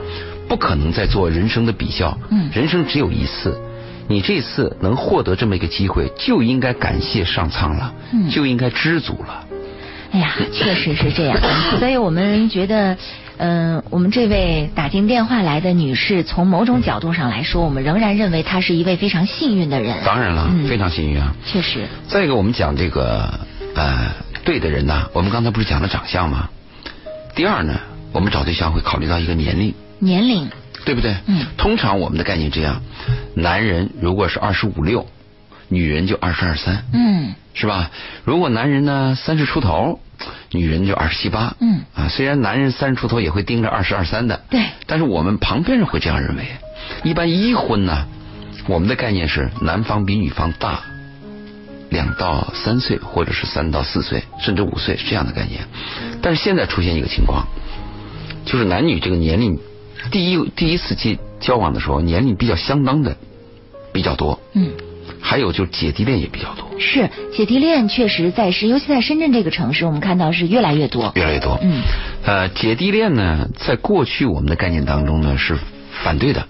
[0.49, 2.17] 不可能再做人生的比较。
[2.31, 3.59] 嗯，人生只有一次。
[4.07, 7.95] 你这次能获得这么一个机会，就应该感谢上苍了，
[8.31, 9.47] 就应该知足了。
[10.15, 11.37] 哎呀，确实是这样。
[11.81, 12.97] 所以我们觉得，
[13.37, 19.97] 嗯，我们这位打进电话来的女士，从某种角度上来说，我们仍然认为她是一位非常幸运的人。
[20.05, 21.35] 当然了，非常幸运啊。
[21.45, 21.89] 确实。
[22.07, 23.29] 再一个，我们讲这个
[23.75, 24.13] 呃
[24.45, 26.49] 对的人呢，我们刚才不是讲了长相吗？
[27.35, 27.81] 第二呢，
[28.13, 29.75] 我们找对象会考虑到一个年龄。
[29.99, 30.49] 年龄。
[30.85, 31.17] 对不对？
[31.27, 31.45] 嗯。
[31.57, 32.81] 通常我们的概念这样，
[33.35, 35.07] 男人如果是二十五六，
[35.69, 36.85] 女人就二十二三。
[36.93, 37.35] 嗯。
[37.55, 37.91] 是吧？
[38.25, 40.01] 如果男人呢三十出头，
[40.51, 41.55] 女人就二十七八。
[41.61, 41.83] 嗯。
[41.95, 44.43] 啊，虽然男人三十出头也会盯着二十二三的。
[44.51, 44.61] 对。
[44.87, 46.45] 但是我们旁边人会这样认为。
[47.03, 48.07] 一般一婚呢，
[48.67, 50.83] 我们的概念是男方比女方大
[51.91, 55.63] 两到三岁，或者是三到四岁，甚至五岁是这样的概念。
[56.21, 57.47] 但是现在出现一个情况，
[58.45, 59.59] 就是男女这个年龄。
[60.11, 63.17] 第一第一次接交往的时候，年龄比较相当的
[63.93, 64.41] 比较多。
[64.53, 64.73] 嗯，
[65.27, 66.79] 还有就是姐弟恋也比较多。
[66.79, 71.11] 是姐弟恋确实在是，尤其在深圳这个城市，我们看到是越来越多。
[71.15, 71.59] 越来越多。
[71.63, 71.81] 嗯，
[72.27, 75.57] 呃，姐弟恋呢，在过去我们的概念当中呢是
[76.03, 76.47] 反对的，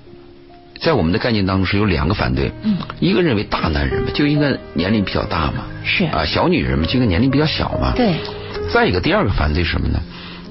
[0.81, 2.51] 在我们的概念当中是有两个反对。
[2.65, 5.67] 嗯，一个认为大男人嘛就应该年龄比较大嘛。
[5.85, 7.93] 是啊，小女人嘛就应该年龄比较小嘛。
[7.95, 8.15] 对。
[8.73, 10.01] 再一个，第二个反对什么呢？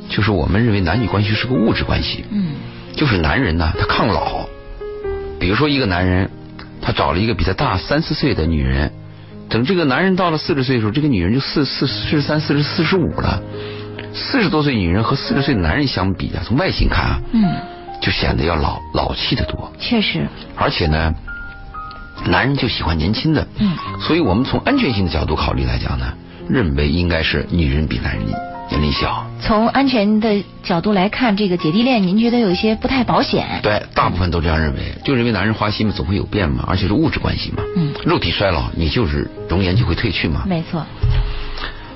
[0.08, 2.24] 就是我们认为男女关系是个物质关系。
[2.32, 2.54] 嗯。
[2.96, 4.48] 就是男人呢，他抗老。
[5.40, 6.30] 比如说，一个男人，
[6.84, 8.92] 他找了一个比他大三四岁的女人，
[9.50, 13.42] 等这个男人到了四十岁的时候，这个女人就四四四十三、四十四十五了。
[14.14, 17.42] 四十多岁女人和四十岁男人相比啊，从外形看啊，嗯，
[18.02, 19.72] 就显得要老老气的多。
[19.80, 20.28] 确实。
[20.56, 21.14] 而且呢，
[22.26, 23.48] 男人就喜欢年轻的。
[23.58, 23.72] 嗯。
[24.02, 26.14] 所以我们从安全性的角度考虑来讲呢，
[26.48, 28.26] 认为应该是女人比男人。
[28.70, 33.60] 年龄小，从安全的角度来看，这个姐弟恋，您觉得有一些不太保险？
[33.62, 37.64] 对，大部分都这样认为，就认为男人花心嘛，总会有变嘛，而且是物质关系嘛。
[37.76, 40.44] 嗯，肉体衰老，你就是容颜就会褪去嘛。
[40.48, 40.84] 没错。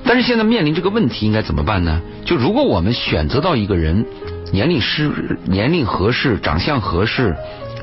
[0.03, 2.01] 但是现在面临这个问题，应该怎么办呢？
[2.25, 4.05] 就如果我们选择到一个人，
[4.51, 7.35] 年龄是年龄合适，长相合适，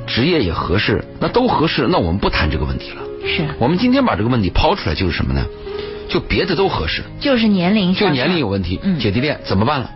[0.07, 3.03] 职业也合适，那都合适，那我们不谈这个问题了。
[3.27, 3.44] 是。
[3.59, 5.44] 我们今天把这个问题抛出来，就是什么呢？
[6.08, 9.90] 就别的都合适，就是年龄，就年龄有问题，姐弟恋怎么办了？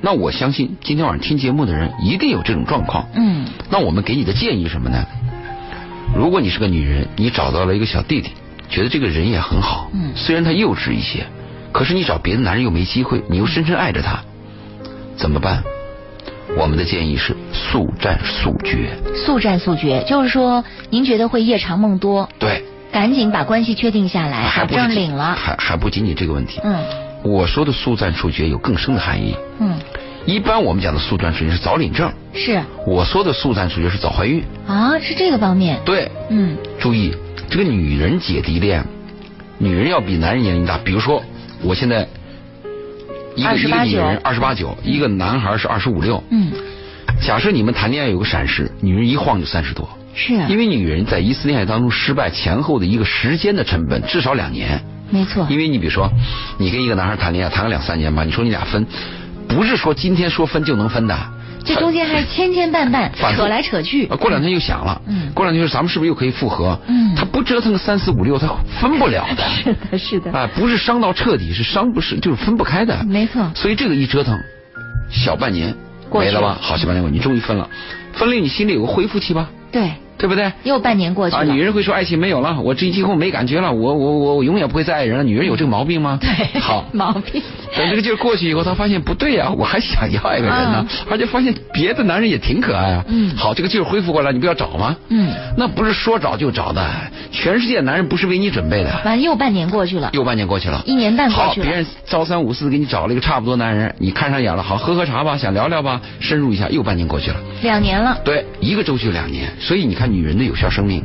[0.00, 3.06] 那我相信今天晚上听节目的人一定有这种状况。
[3.14, 5.04] 嗯，那我们给你的建议什么呢？
[6.16, 8.30] 如果你是个女人，你找到了一个小弟弟，
[8.68, 11.24] 觉得这个人也很好，嗯，虽然他幼稚一些，
[11.72, 14.20] 可是你找别的男人又没机会，你又深深爱着他，
[15.16, 15.62] 怎么办？
[16.56, 18.90] 我们的建议是速战速决。
[19.14, 22.28] 速战速决，就是说您觉得会夜长梦多？
[22.38, 22.64] 对。
[22.92, 25.34] 赶紧把关系确定下来，保证领了。
[25.34, 26.60] 还还不仅仅这个问题。
[26.62, 26.78] 嗯，
[27.22, 29.34] 我说的速战速决有更深的含义。
[29.58, 29.78] 嗯，
[30.26, 32.12] 一般我们讲的速战速决是早领证。
[32.34, 32.60] 是。
[32.86, 34.44] 我说的速战速决是早怀孕。
[34.66, 35.80] 啊，是这个方面。
[35.86, 36.10] 对。
[36.28, 36.54] 嗯。
[36.78, 37.14] 注意，
[37.48, 38.84] 这个女人姐弟恋，
[39.56, 40.76] 女人要比男人年龄大。
[40.76, 41.22] 比如说，
[41.62, 42.06] 我现在
[43.34, 46.22] 一个一个女人二十八九，一个男孩是二十五六。
[46.30, 46.52] 嗯。
[47.22, 49.88] 假设你们谈恋爱有个闪失，女人一晃就三十多。
[50.14, 54.80] 是，啊因为女人在一次恋爱当中失败前后的一个时间的成本至少两年。
[55.10, 55.46] 没错。
[55.50, 56.10] 因为你比如说，
[56.58, 58.86] 你跟一个男孩谈恋爱谈个两三年吧，你说你俩分，
[59.48, 61.16] 不是说今天说分就能分的。
[61.64, 64.06] 这中间还是千千绊绊，扯来扯去。
[64.06, 66.76] 过两天又想了，嗯，过两天说咱们是不是又可以复合？
[66.88, 68.48] 嗯，他不折腾个三四五六，他
[68.80, 69.48] 分不了的。
[69.62, 70.32] 是的，是的。
[70.32, 73.04] 啊，不是伤到彻底，是伤不是就是分不开的。
[73.04, 73.48] 没错。
[73.54, 74.36] 所以这个一折腾，
[75.08, 75.72] 小半年
[76.12, 76.58] 没了吧？
[76.60, 77.68] 好，小半年过，你终于分了，
[78.14, 79.48] 分了你心里有个恢复期吧？
[79.72, 80.11] 对。
[80.18, 80.52] 对不对？
[80.64, 81.42] 又半年过去了。
[81.42, 85.24] 啊，女人会说爱情没有了，我这今后没感觉了，我我我我永远不会再爱人了。
[85.24, 86.18] 女人有这个毛病吗？
[86.22, 87.42] 对，好毛病。
[87.76, 93.04] 等这个劲儿过去以后，她发现不对呀，我还想要一个人呢，而且发现别的男人也挺可爱啊。
[93.08, 93.34] 嗯。
[93.36, 94.94] 好，这个劲儿恢复过来，你不要找吗？
[95.08, 95.32] 嗯。
[95.56, 96.86] 那不是说找就找的，
[97.30, 98.90] 全世界男人不是为你准备的。
[99.04, 100.10] 完，又半年过去了。
[100.12, 100.82] 又半年过去了。
[100.86, 101.66] 一年半过去了。
[101.66, 107.36] 好，别人朝三暮四给你找了一个差不多男人，你看上眼了，好喝喝茶吧，想聊聊吧，深入一下，又半年过去了。
[107.62, 108.18] 两年了。
[108.24, 111.02] 对，一个周期两年，所以你看女人的有效生命。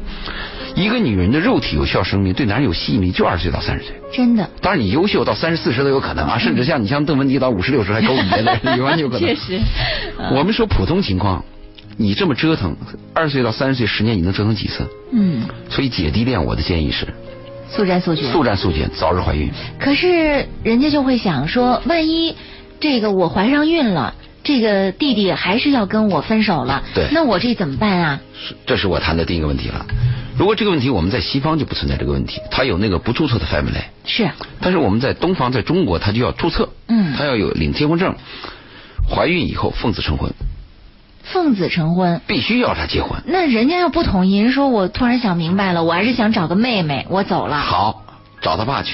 [0.76, 3.96] 一个女人的肉体有效生命，对男人有吸引力，就二十岁到三十岁。
[4.14, 4.48] 真的。
[4.62, 8.44] 当然，你优秀到三十四十都有可能啊，甚至像你像邓文迪到五十六十还勾你的，
[8.84, 9.22] 完全有可能。
[9.28, 9.60] 确实。
[10.32, 11.44] 我们说普通情况，
[11.98, 12.76] 你这么折腾，
[13.16, 14.88] 二十岁到三十岁十年，你能折腾几次？
[15.12, 15.48] 嗯。
[15.68, 17.08] 所以姐弟恋，我的建议是，
[17.72, 19.50] 速战速决，速战速决，早日怀孕。
[19.80, 22.36] 可是人家就会想说，万一
[22.80, 24.14] 这个我怀上孕了，
[24.48, 28.22] 这个弟弟还是要跟我分手了，对，那我这怎么办啊？
[28.34, 29.86] 是，这是我谈的第一个问题了。
[30.38, 33.84] 如果这个问题我们在西方就不存在这个问题，他有那个不注册的 family。
[34.06, 34.30] 是。
[34.62, 36.70] 但是我们在东方，在中国，他就要注册。
[36.88, 37.14] 嗯。
[37.18, 38.16] 他要有领结婚证，
[39.14, 40.32] 怀孕以后奉子成婚。
[41.24, 42.22] 奉子成婚。
[42.26, 43.22] 必须要他结婚。
[43.26, 47.58] 那人家要不同意，人说我突然想明白了，我还是想找个妹妹，我走了。
[47.60, 48.06] 好，
[48.40, 48.94] 找他爸去。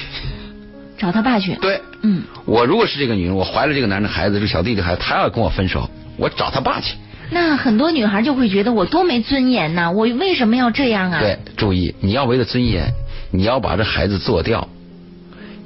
[0.98, 1.54] 找他爸去。
[1.56, 1.80] 对。
[2.02, 2.22] 嗯。
[2.44, 6.96] 我如果是这个女人，我怀了这个男人孩子，这小弟弟孩子，他要跟我分手，我找他爸去。
[7.30, 9.90] 那很多女孩就会觉得我多没尊严呐！
[9.90, 11.20] 我为什么要这样啊？
[11.20, 12.92] 对，注意，你要为了尊严，
[13.30, 14.68] 你要把这孩子做掉，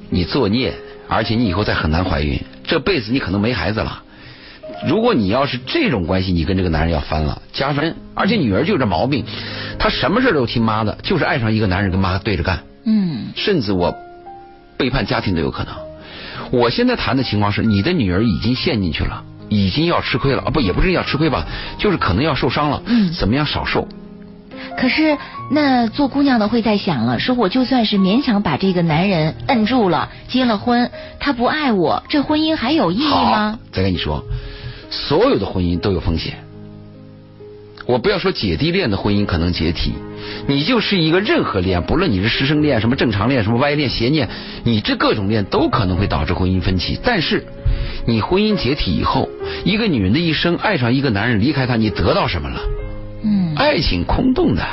[0.09, 0.73] 你作孽，
[1.09, 4.03] 而且你以后再很难怀孕，这辈子你可能没孩子了。
[4.87, 7.93] 如果你要是这种关系，你跟这个男人要翻了，加分。
[8.15, 9.25] 而且女儿就有这毛病，
[9.77, 12.59] 她什么事都听妈的，就是爱上一个男人跟妈对着干。
[12.85, 13.27] 嗯。
[13.35, 13.93] 甚至我
[14.79, 15.75] 背叛家庭都有可能。
[16.51, 19.23] 我现在谈的情况是，你的女儿已经陷进去了。
[19.49, 20.51] 已经要吃亏了啊！
[20.51, 21.47] 不，也不是要吃亏吧，
[21.79, 22.83] 就是可能要受伤了。
[22.85, 23.87] 嗯，怎么样少受？
[24.77, 25.17] 可是
[25.49, 33.57] 那做姑娘的会在想了，说我就算是勉强把这个男人摁住了，结了婚，他不爱我，这婚姻还有意义吗？
[33.71, 34.23] 再跟你说，
[34.91, 36.37] 所有的婚姻都有风险。
[37.89, 39.95] 我不要说姐弟恋的婚姻可能解体，
[40.45, 44.29] 你就是一个任何恋，不论你是师生恋、什么正常恋、什么歪恋、邪念，
[44.63, 46.99] 你这各种恋都可能会导致婚姻分歧。
[47.03, 47.43] 但是
[48.05, 49.27] 你婚姻解体以后，
[49.63, 52.61] 一个女人的一生爱上一个男人，离开他，你得到什么了？
[53.23, 54.63] 嗯，爱情空洞的。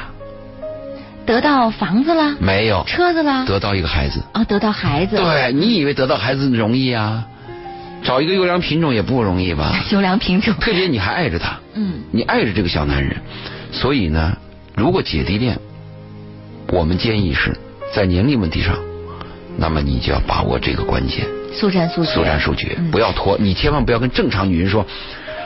[1.25, 2.37] 得到房子了？
[2.39, 2.85] 没有。
[2.87, 3.47] 车子了？
[3.47, 4.23] 得到一个孩子。
[4.33, 5.17] 啊，得到孩子。
[5.17, 7.25] 对，你以为得到孩子容易啊？
[8.07, 9.75] 找一个优良品种也不容易吧？
[9.91, 10.55] 优良品种。
[10.61, 13.17] 特别你还爱着他，嗯，你爱着这个小男人，
[13.73, 14.37] 所以呢，
[14.77, 15.59] 如果姐弟恋，
[16.69, 17.57] 我们建议是
[17.93, 18.77] 在年龄问题上，
[19.59, 23.37] 那么你就要把握这个关键，速战速决，速战速决，不要拖。
[23.39, 24.87] 你千万不要跟正常女人说，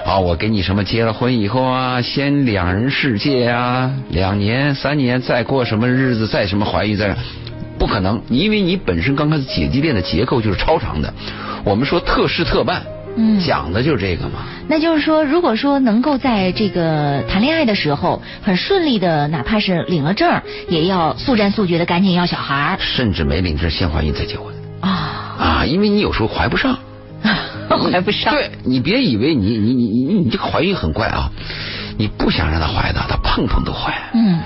[0.05, 7.16] 啊，我给你什么结了婚以后啊，先两人世界啊，两年三年再过什么日子，再什么怀孕再，
[7.81, 11.12] 不可能，因为你本身刚开始姐弟恋的结构就是超长的。
[11.64, 12.83] 我们说特事特办，
[13.16, 14.40] 嗯，讲的就是这个嘛。
[14.69, 22.77] 那就是说，如果说能够在这个谈恋爱的时候很顺利的，哪怕是领了证，也要速战速决的赶紧要小孩。
[22.79, 24.90] 甚至没领证先怀孕再结婚啊
[25.38, 25.64] 啊！
[25.66, 26.79] 因为你有时候怀不上，
[27.90, 28.35] 怀不上。
[28.35, 31.31] 对你别以为你你你你你这个怀孕很怪啊！
[31.97, 33.93] 你不想让他怀的，他碰碰都怀。
[34.14, 34.40] 嗯，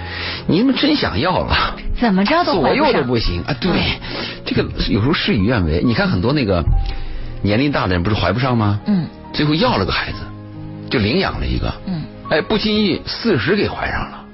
[0.47, 3.54] 你们真想要了，怎么着都左右都不行啊！
[3.61, 3.98] 对，
[4.44, 5.83] 这个有时候事与愿违。
[5.85, 6.64] 你看很多那个。
[7.42, 8.80] 年龄大的人不是怀不上吗？
[8.87, 10.20] 嗯，最后要了个孩子，
[10.88, 11.70] 就领养了一个。
[11.85, 14.24] 嗯，哎，不经意四十给怀上了，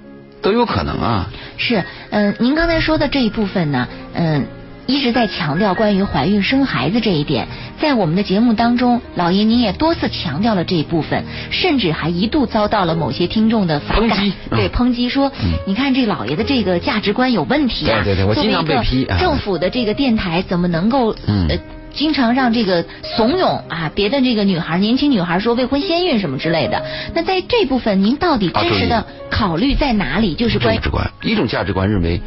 [0.41, 1.29] 都有可能啊。
[1.57, 4.47] 是，嗯，您刚才说的这一部分呢，嗯，
[4.91, 7.47] 一直在强调关于怀孕生孩子这一点，
[7.81, 15.31] 在我们的节目当中，老爷您也多次强调了这一部分，甚至还一度遭到了某些听众的反感，对抨击说，
[15.65, 18.03] 你看这老爷的这个价值观有问题啊。
[18.03, 19.05] 对对对，我经常被批。
[19.21, 21.57] 政府的这个电台怎么能够呃？
[21.93, 26.81] 经常让这个怂恿啊，别的这个女孩、年轻女孩说未婚先孕什么之类的。
[27.15, 30.35] 那在这部分，您到底真实的考虑在哪里？
[30.35, 32.21] 就是关价值观，一种价值观认为，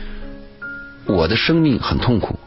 [1.05, 2.37] 我的生命很痛苦，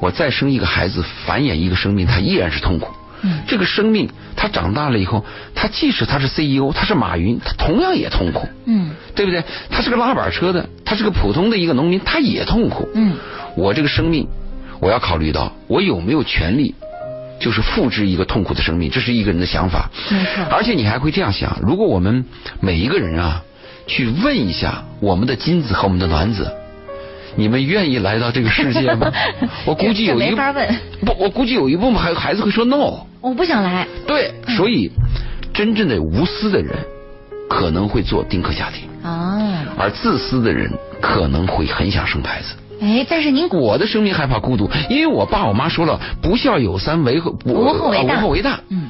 [0.00, 2.94] 我再生一个孩子，繁衍一个生命，他依然是痛苦。
[3.22, 8.48] 嗯，这个生命他长大了以后，他即使他是 CEO，他是马云，他同样也痛苦。
[8.66, 9.42] 嗯，对不对？
[9.70, 12.88] 他是个拉板车的，他是个普通的一个农民，他也痛苦。
[12.94, 13.16] 嗯，
[13.56, 14.28] 我这个生命。
[14.80, 16.72] 我要考虑到我有没有权利，
[17.40, 19.90] 就是复制一个痛苦的生命，这是一个人的想法。
[20.08, 20.44] 没错。
[20.52, 22.24] 而且你还会这样想：如果我们
[22.60, 23.42] 每一个人啊，
[23.88, 26.48] 去问一下我们的精子和我们的卵子，
[27.38, 29.12] 你们愿意来到这个世界吗？
[29.64, 30.76] 我估计有一没法问。
[31.06, 33.06] 不，我估计有一部分孩孩子会说 no。
[33.20, 33.86] 我不想来。
[34.08, 34.90] 对，所以
[35.54, 36.76] 真正的无私的人
[37.48, 38.88] 可能会做丁克家庭。
[39.08, 39.64] 啊。
[39.78, 40.68] 而自私的人
[41.00, 42.56] 可能会很想生孩子。
[42.80, 48.58] 哎，但是您我的生命害怕孤独，因为我爸我妈说了，不孝有三，为后无后为大，无后为大。
[48.68, 48.88] 嗯，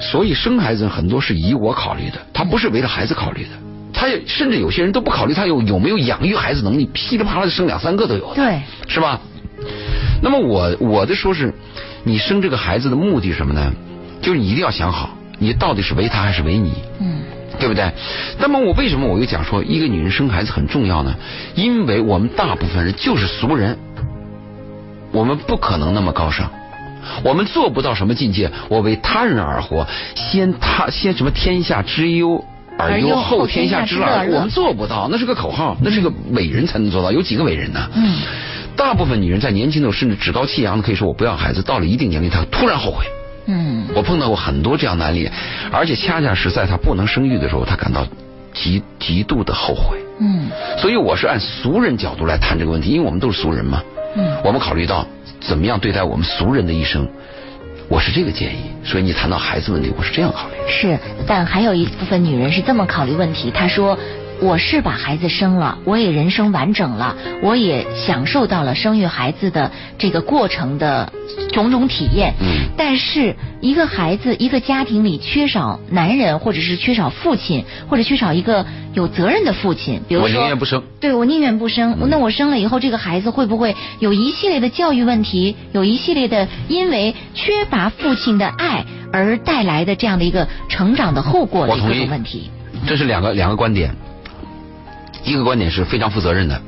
[0.00, 3.50] 所以生孩子很多是以我考虑的，他不是为了孩子考虑的，
[3.96, 8.34] 他也甚至有些人都不考虑他有有没有养育孩子能力，噼里啪啦的生两三个都有。
[8.34, 9.18] 对，是吧？
[10.22, 11.52] 那么我我的说是，
[12.04, 13.72] 你生这个孩子的目的是什么呢？
[14.20, 16.74] 就是你一定要想好，你到底是为他还是为你？
[17.00, 17.22] 嗯。
[17.58, 17.90] 对不对？
[18.38, 21.14] 那么我为什么我又讲说一个女人生孩子很重要呢？
[21.54, 23.78] 因为我们大部分人就是俗人，
[25.10, 26.50] 我们不可能那么高尚，
[27.24, 28.50] 我们做不到什么境界。
[28.68, 32.44] 我为他人而活，先他先什么天下之忧
[32.78, 34.26] 而忧，后天下之乐。
[34.30, 37.12] 我们做不到，那是个口号，那是个伟人才能做到。
[37.12, 37.88] 有几个伟人呢？
[37.94, 38.18] 嗯。
[38.76, 43.06] 大部分女人在年轻的时候甚至趾高气扬的可以说我不要孩子，到了一定年龄她突然后悔。
[43.46, 45.30] 嗯，我碰到过很多这样的案例，
[45.72, 48.06] 而且恰恰是在她不能生育的时候，她感到
[48.52, 49.96] 极极度的后悔。
[50.18, 53.82] 嗯，所以我是按俗人角度来谈这个问题，因为我们都是俗人嘛。
[54.14, 55.06] 嗯，我们考虑到
[55.40, 57.08] 怎么样对待我们俗人的一生，
[57.88, 58.70] 我是这个建议。
[58.84, 60.54] 所以你谈到孩子问题，我是这样考虑。
[60.68, 63.98] 是，但还有一部分女人是这么考虑问题，她说。
[64.40, 71.10] 我是把孩子生了，我也人生完整了，我也享受到了生育孩子的这个过程的
[71.52, 72.34] 种种体验。
[72.40, 72.68] 嗯。
[72.76, 80.82] 但是一个孩子，一个家庭里缺少男人，或者是缺少父亲，或者缺少一个有责任的父亲，比如说，我宁愿不生。
[81.00, 81.96] 对，我宁愿不生。
[82.10, 92.50] 那我生了以后，这个孩子会不会有一系列的教育问题，有一系列的因为缺乏父亲的爱而带来的这样的一个成长的后果的各种问题？
[92.86, 93.96] 这是两个两个观点。
[95.26, 96.62] 一个观点是非常负责任的，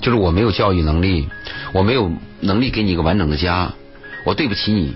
[0.00, 1.28] 就是我没有教育能力，
[1.72, 3.72] 我没有能力给你一个完整的家，
[4.24, 4.94] 我对不起你，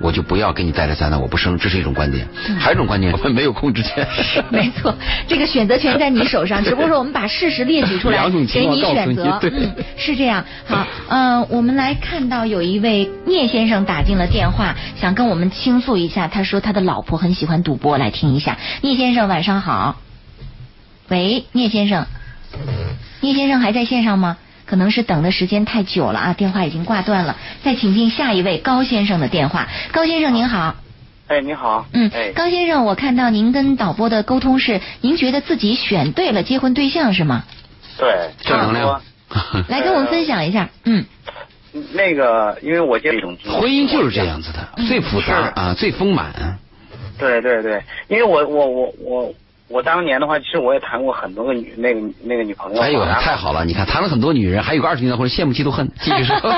[0.00, 2.28] 我就不要给你带来灾难，我不生，这是一种观点。
[2.60, 4.06] 还有一种观点，我们没有控制权。
[4.50, 4.94] 没错，
[5.26, 9.38] 这个选择权在你手上， 只不过说我们把事实列举出来给你选择。
[9.42, 10.44] 嗯，是这样。
[10.66, 18.58] 好，嗯，我们来看到有一位聂先生打进了电话，想跟我们倾诉一下，他说他的老婆很喜欢赌博，来听一下。
[18.82, 19.96] 聂先生，晚上好。
[21.08, 22.06] 喂，聂先生。
[23.20, 24.36] 聂先生还在线上吗？
[24.64, 27.36] 可能是等的时间太久了啊，电话已经挂断了。
[27.62, 29.68] 再请进下一位高先生的电话。
[29.92, 30.76] 高先生您好。
[31.26, 31.86] 哎，你好。
[31.92, 32.10] 嗯。
[32.14, 37.44] 哎，高先生，我看到您跟导播的沟通是，您觉得自己选对了结婚对象是吗？
[37.98, 39.02] 对，正能量。
[39.68, 40.70] 来跟我们分享一下。
[40.84, 41.04] 嗯。
[41.92, 46.58] 那个，因为我这种婚姻就是这样子的，最复杂啊，最丰满。
[47.18, 49.34] 对对对，因为我我我我。
[49.72, 52.80] 我当年的话，其实我也谈过很多个女那个那个女朋友。
[52.82, 53.64] 哎呦，太好了！
[53.64, 55.88] 你看，谈了很多女人，还有个二十年的婚，羡慕嫉妒恨。
[55.98, 56.36] 继续说。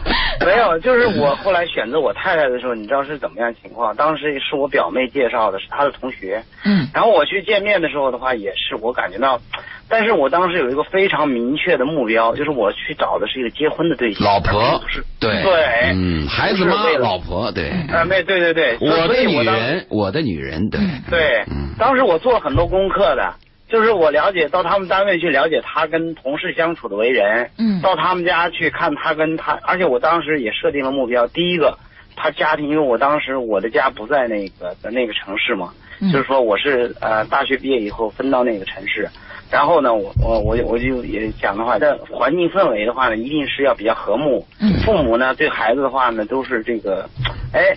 [0.46, 3.94] 没有，就是我后来选择我太太的时候，你知道是怎么样情况？
[3.96, 6.42] 当时是我表妹介绍的，是她的同学。
[6.64, 6.88] 嗯。
[6.94, 9.40] 然后我去见面的时候的话，也是我感觉到。
[9.88, 23.34] 但是我当时有一个非常明确的目标，就是我去找的是一个结婚的对象，老婆，是，对，对，嗯，孩子妈，老婆，对，啊，没，对对对，我的女人，我的女人，对，对，嗯，当时我做了很多功课的，
[23.68, 31.78] 就是我了解到他们单位去了解他跟同事相处的为人，嗯，到他们家去看他跟他，而且我当时也设定了目标，第一个，
[32.16, 36.10] 他家庭，因为我当时我的家不在那个在那个城市嘛，嗯。
[36.10, 39.08] 就是说我是呃大学毕业以后分到那个城市。
[39.50, 44.44] 然后呢，我我我我就也讲的话，这环境氛围的话呢，一定是要比较和睦。
[44.84, 47.08] 父母呢，对孩子的话呢，都是这个，
[47.52, 47.74] 哎，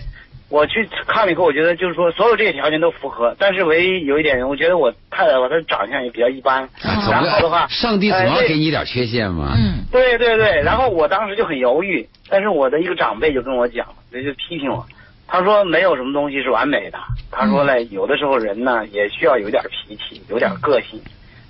[0.48, 3.34] 我去看了以后，我觉得就是说，所有这些条件都符合。
[3.38, 6.68] 但是唯一有一点，我觉得我太太吧，她长相也比较一般。
[6.82, 9.54] 然后的话，上帝总要给你点缺陷嘛。
[9.56, 9.84] 嗯。
[9.92, 14.84] 对对对，然后我当时就很犹豫，但是我的一个长辈就跟我讲，就就批评我，
[15.28, 16.98] 他说没有什么东西是完美的。
[17.30, 21.00] 他说嘞，有的时候人呢也需要有点脾气，有点个性。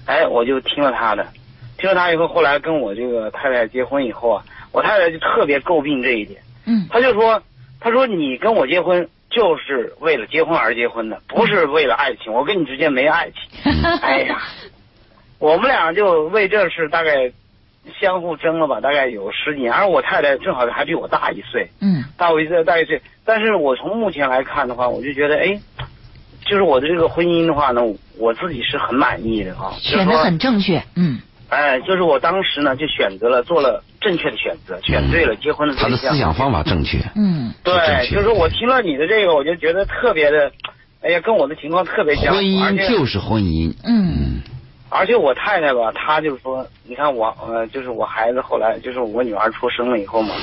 [0.06, 1.26] 哎，我就听了他的，
[1.78, 6.40] 听了他以后，后来跟我这个太太结婚以后啊，我太太就特别诟病这一点。
[6.66, 7.42] 嗯，他就说，
[7.80, 12.32] 他说你跟我结婚就是为了结婚而结婚的，不是为了爱情。
[12.32, 13.72] 我跟你之间没爱情。
[14.02, 14.40] 哎呀，
[15.38, 17.32] 我们俩就为这事大概
[18.00, 19.72] 相互争了吧，大概有十几年。
[19.72, 21.68] 而我太太正好还比我大一岁。
[21.80, 23.00] 嗯，大我一岁，大一岁。
[23.24, 25.60] 但是我从目前来看的话，我就觉得，哎。
[26.46, 27.82] 就是我的这个婚姻的话呢，
[28.20, 35.90] 我自己是很满意的啊，选的很正确，嗯，哎，就是我当时呢就选择了做了正确的选择，选对了结婚的对象。
[35.90, 40.52] 他的思想方法正确，嗯，对，就是我听了你的这个，我就觉得特别的，
[41.02, 42.34] 哎呀，跟我的情况特别像。
[42.34, 44.42] 婚姻就是婚姻，嗯，
[44.90, 50.34] 而且我太太吧，她就是说，你看我，呃，就是我孩子后来就是我女儿出生了以后嘛，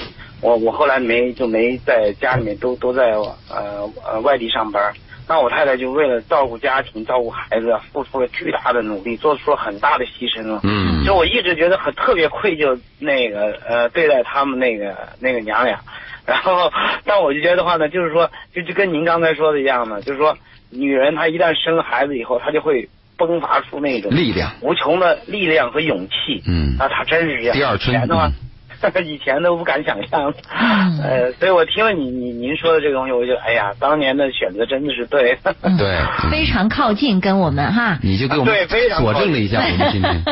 [0.42, 3.12] 我我后来没就没在家里面，都都在
[3.50, 4.82] 呃呃外地上班。
[5.30, 10.62] 那我太太就为了照顾家庭、照顾孩子，付出了巨大的努力，做出了很大的牺牲了。
[10.64, 15.80] 嗯，就我一直觉得很特别愧疚，那个呃，对待他们那个那个娘俩。
[16.26, 16.72] 然后，
[17.06, 20.38] 但我就觉得话呢，就是说，就就跟您刚才说的一样呢，就是说，
[20.70, 26.42] 女人她一旦生了孩子以后，她就会迸发出那种力量、无穷的力量和勇气。
[26.48, 27.56] 嗯，那她真是这样。
[27.56, 28.47] 第二春。
[29.06, 30.34] 以前都不敢想象，
[31.04, 35.38] 呃，所以我听了你你您说的这个东西，我就哎呀，当年的选择真的是对，
[35.78, 35.98] 对，
[36.32, 38.54] 非常靠近跟我们哈，你就给我们
[38.98, 40.24] 佐证了一下我们今天，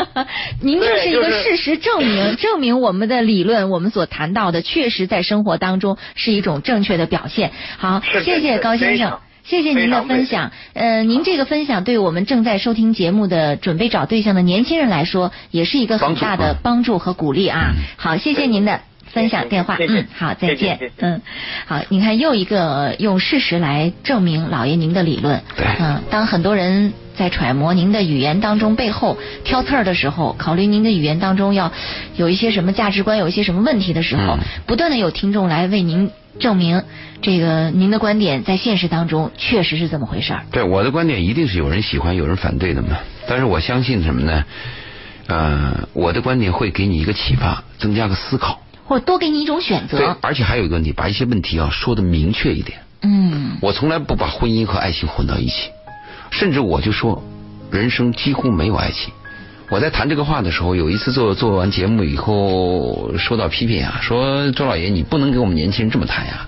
[0.61, 7.51] 您就是一个事实证明，证明我们的理论，我们所谈到的，确实在生活当中是一种正确的表现。
[7.77, 9.19] 好，谢谢高先生。
[9.45, 10.51] 谢谢您的分享。
[10.73, 17.73] 呃，您这个分享对我们正在收听节目的、准备找对象的年轻人来说，也是一个很大的帮助和鼓励啊。
[17.95, 18.81] 好，谢谢您的。
[19.13, 21.21] 分享电话，嗯，好，再见，嗯，
[21.67, 31.71] 好，你看又一个用事实来证明老爷您的理论，对，嗯，当很多人在揣摩您的语言当中背后挑刺儿的时候，考虑您的语言当中要
[32.17, 36.83] 有一些什么价值观，有一些什么问题的时候，不断的有听众来为您证明
[37.21, 40.45] 这个您的观点在现实当中确实是这么回事儿。
[40.51, 42.97] 对，我的观点一定是有人喜欢，有人反对的嘛。
[43.27, 44.45] 但是我相信什么呢？
[45.27, 48.61] 呃，我的观点会给你一个启发，增加个思考。
[48.85, 49.97] 或多给你一种选择。
[49.97, 52.77] 对，而且还有一个问题，把一些问题要说的明确一点。
[53.01, 53.57] 嗯。
[53.61, 55.71] 我从来不把婚姻和爱情混到一起，
[56.29, 57.23] 甚至我就说，
[57.71, 59.11] 人生几乎没有爱情。
[59.69, 66.45] 我在谈这个话的时候，有一次做做完节目以后，受到批评啊，说周老爷你不能给我们年轻人这么谈呀，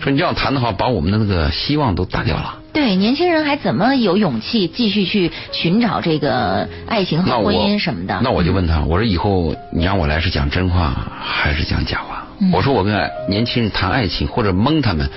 [0.00, 2.60] 说你这样谈的话，把我们的那个希望都打掉了。
[2.72, 8.20] 对，年轻人还怎么有勇气继续去寻找这个爱情和婚姻什么的？
[8.22, 12.26] 那我就问他，我说以后你让我来是讲真话还是讲假话？
[12.52, 15.08] 我说我跟年轻人谈爱情或者蒙他们，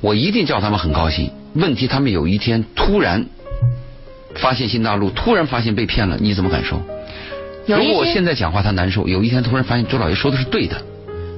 [0.00, 1.30] 我一定叫他们很高兴。
[1.54, 3.26] 问题他们有一天突然
[4.36, 6.82] 发现新大陆，突然发现被骗了，你怎么感受？
[7.66, 10.76] 如果我现在讲话他难受，有一天突然发现周老爷说的是对的。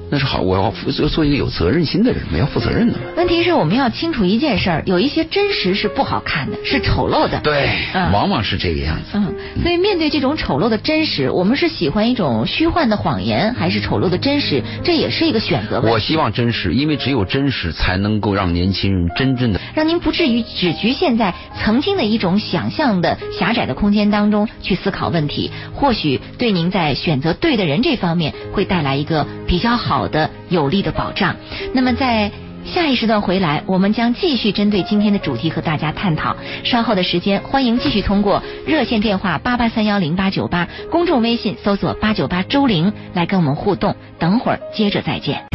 [0.09, 2.93] 那是好，我要负责做一个有责任心的人，我要负责任的。
[3.17, 7.39] 问题是我们要清楚一件事儿，有一些真实是不好看的，是丑陋的。
[7.41, 7.69] 对，
[8.13, 9.03] 往往是这个样子。
[9.13, 9.33] 嗯，
[9.63, 14.61] 所以面对这种丑陋的真实，我们是喜欢一种虚幻的谎言，还是丑陋的真实？
[14.83, 15.81] 这也是一个选择。
[15.81, 21.33] 我希望真实，因为只有真实才能够让年轻人真正的让您不至于只局限在
[21.63, 25.49] 曾经的一种想象的狭窄的空间当中去思考问题。
[25.73, 29.94] 或许对您在选择对的人这方面会带来一个比较好。
[29.95, 31.33] 好的，有力的保障。
[31.73, 32.29] 那么在
[32.65, 36.35] 下一时段回来，我们将继续针对今天的主题和大家探讨。
[36.65, 43.95] 稍后的时间，欢迎继续通过热线电话八八三幺零八九八，公众微信搜索八九八周玲来跟我们互动。
[44.19, 45.45] 等会儿接着再见。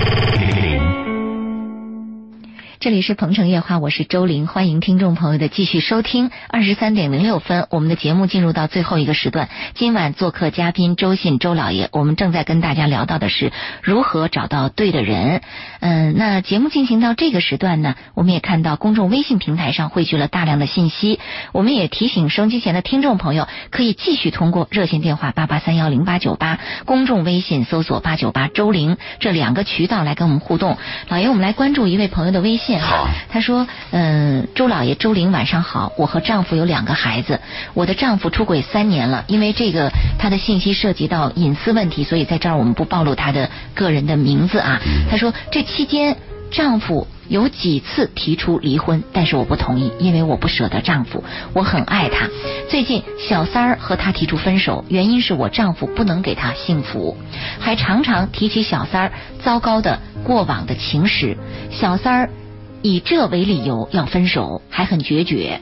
[2.81, 6.31] 这里是鹏城夜话，我是周玲，欢迎听众朋友的继续收听。
[6.49, 9.51] 二十三点零六分，我们的节目进入到最后一个时段。
[9.75, 13.53] 今晚做客嘉宾周信周老爷，我们正在跟大家聊到的是
[13.83, 15.43] 如何找到对的人。
[15.81, 21.21] 嗯，那节目进行到这个时段呢，我们也看到公众微信平台上汇聚了大量的信息。
[21.53, 30.79] 我们也提醒收机前的听众朋友，可以继续通过热线电话八八三幺零八九八，公众微信搜索八九八周玲这两个渠道来跟我们互动。
[31.09, 32.70] 老爷，我们来关注一位朋友的微信。
[32.79, 35.93] 好，他说，嗯，周老爷，周玲晚上好。
[35.97, 37.41] 我和丈夫有两个孩子，
[37.75, 39.25] 我的丈夫出轨三年了。
[39.27, 44.81] 因为这个他的信息涉及到隐私问题，所以在这儿我们不暴露他的个人的名字啊。
[45.11, 46.17] 他说，这期间
[46.51, 52.29] 丈夫有几次提出离婚，但是我不同意，因为我不舍得丈夫，我很爱他。
[52.69, 57.17] 最近小三儿和他提出分手，原因是我丈夫不能给他幸福，
[57.59, 59.13] 还常常提起小三儿
[59.43, 61.37] 糟糕的过往的情史。
[61.71, 62.31] 小三儿。
[62.83, 65.61] 以这为理由要分手，还很决绝，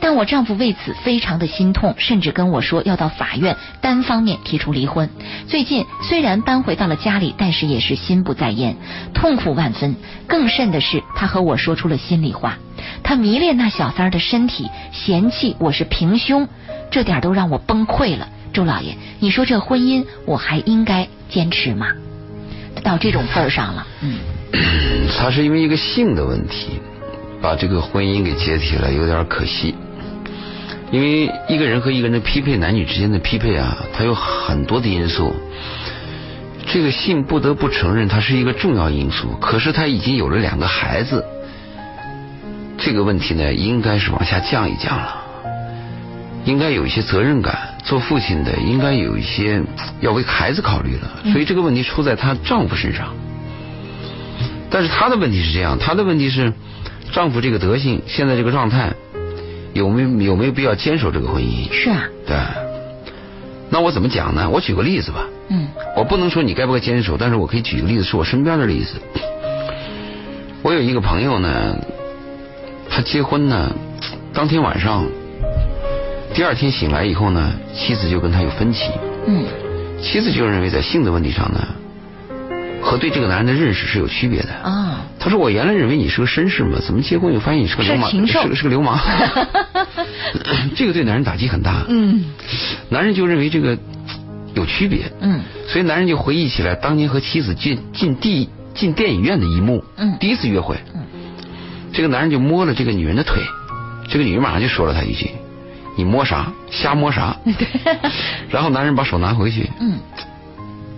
[0.00, 5.08] 但我丈夫为此非常的心痛，甚至跟我说要到法院单方面提出离婚。
[5.46, 8.76] 最近虽然搬回到了家里，但是也是心不在焉，
[9.14, 9.96] 痛苦万分。
[10.26, 12.58] 更甚的是，他和我说出了心里话，
[13.02, 16.46] 他迷恋那小三儿的身体，嫌弃我是平胸，
[16.90, 18.28] 这点都让我崩溃了。
[18.52, 21.88] 周老爷，你说这婚姻我还应该坚持吗？
[22.84, 24.18] 到这种份儿上了，嗯。
[25.18, 26.80] 他是因为一个性的问题，
[27.40, 29.74] 把这个婚姻给解体了，有点可惜。
[30.90, 35.34] 因为一个人和一个人的匹配，男女之间的匹配啊，它有很多的因素。
[36.66, 39.36] 这个性不得不承认，它是一个重要因素。
[39.40, 41.24] 可是他已经有了两个孩子，
[42.78, 45.24] 这个问题呢，应该是往下降一降了。
[46.44, 49.62] 应该有一些责任感，做父亲的应该有一些
[50.00, 51.32] 要为孩子考虑了。
[51.32, 53.14] 所以这个问题出在她丈夫身上。
[54.70, 56.52] 但是她的问题是这样，她的问题是，
[57.12, 58.92] 丈夫这个德性，现在这个状态，
[59.72, 61.72] 有没有有没有必要坚守这个婚姻？
[61.72, 62.04] 是啊。
[62.26, 62.36] 对。
[63.70, 64.48] 那我怎么讲呢？
[64.48, 65.26] 我举个例子吧。
[65.48, 65.68] 嗯。
[65.96, 68.94] 我不能说你该不该坚守，但是我可以举个例子，是我身边的例子。
[70.62, 71.76] 我有一个朋友呢，
[72.90, 73.74] 他结婚呢，
[74.34, 75.06] 当天晚上，
[76.34, 78.90] 第二天醒来以后呢，妻子就跟他有分歧。
[79.26, 79.44] 嗯。
[80.02, 81.66] 妻子就认为在性的问题上呢。
[82.88, 85.04] 和对这个男人的认识是有区别的啊。
[85.18, 88.98] 他说：“我原来认为你是个绅士嘛，怎么结婚又发现你是个流氓，是个是个流氓。
[90.74, 91.84] ”这个对男人打击很大。
[91.88, 92.24] 嗯。
[92.88, 93.76] 男人就认为这个
[94.54, 95.12] 有区别。
[95.20, 95.40] 嗯。
[95.66, 99.84] 所以男人就回忆起来当年和妻子进进地进电影院的一幕。
[99.96, 100.16] 嗯。
[100.18, 100.76] 第一次约会。
[100.94, 101.02] 嗯。
[101.92, 103.42] 这个男人就摸了这个女人的腿，
[104.08, 105.30] 这个女人马上就说了他一句
[105.96, 106.52] ：“你摸啥？
[106.70, 107.36] 瞎摸啥？
[108.48, 109.98] ”然后男人把手拿回去，嗯，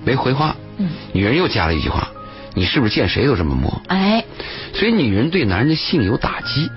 [0.05, 0.55] 没回话。
[0.81, 2.09] 嗯，女人又加了一句话
[2.55, 4.25] ：“你是不是见谁都这么摸？”哎，
[4.73, 6.71] 所以女人对男人的性有打击，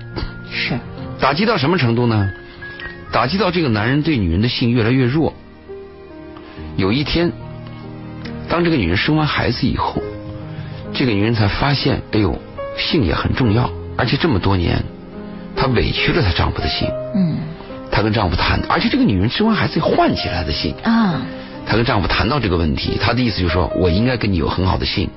[0.52, 0.78] 是
[1.18, 2.30] 打击到什么程度呢？
[3.10, 5.32] 打击到这个男人对女人的性越来越弱。
[6.76, 7.32] 有一天，
[8.48, 10.02] 当这个女人生完孩子以后，
[10.92, 12.38] 这个女人才发现，哎呦，
[12.76, 14.82] 性也很重要，而且这么多年，
[15.56, 16.88] 她委屈了她丈夫的性。
[17.14, 17.38] 嗯。
[17.92, 20.74] 她跟丈夫谈，而且这个女人生完孩子换起来的性。
[20.82, 21.22] 啊。
[21.66, 25.08] 她跟丈夫谈到这个问题，她的意思就是说我应该跟你有很好的性。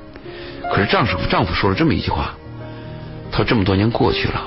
[0.74, 2.34] 可是丈夫丈夫说了这么一句话，
[3.32, 4.42] 他说这么多年过去了，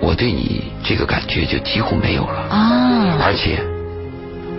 [0.00, 2.40] 我对你这个感觉就几乎没有了。
[2.50, 3.18] 啊。
[3.20, 3.60] 而且。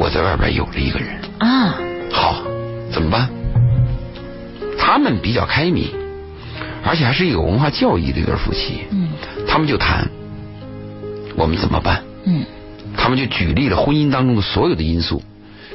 [0.01, 1.09] 我在外边有了一个人
[1.39, 1.75] 啊，
[2.09, 2.41] 好，
[2.89, 3.27] 怎么办？
[4.77, 5.89] 他们比较开明，
[6.85, 8.85] 而且还是一个文化教育的一对夫妻。
[8.91, 9.09] 嗯，
[9.45, 10.07] 他们就谈
[11.35, 12.01] 我们怎么办？
[12.23, 12.45] 嗯，
[12.95, 15.21] 他们就举例了婚姻当中的所有的因素，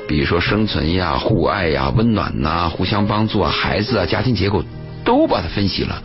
[0.07, 4.65] 比如说生存呀、互爱呀、温暖呐、互相帮助啊、孩子啊、家庭结构，
[5.05, 6.03] 都把它分析了。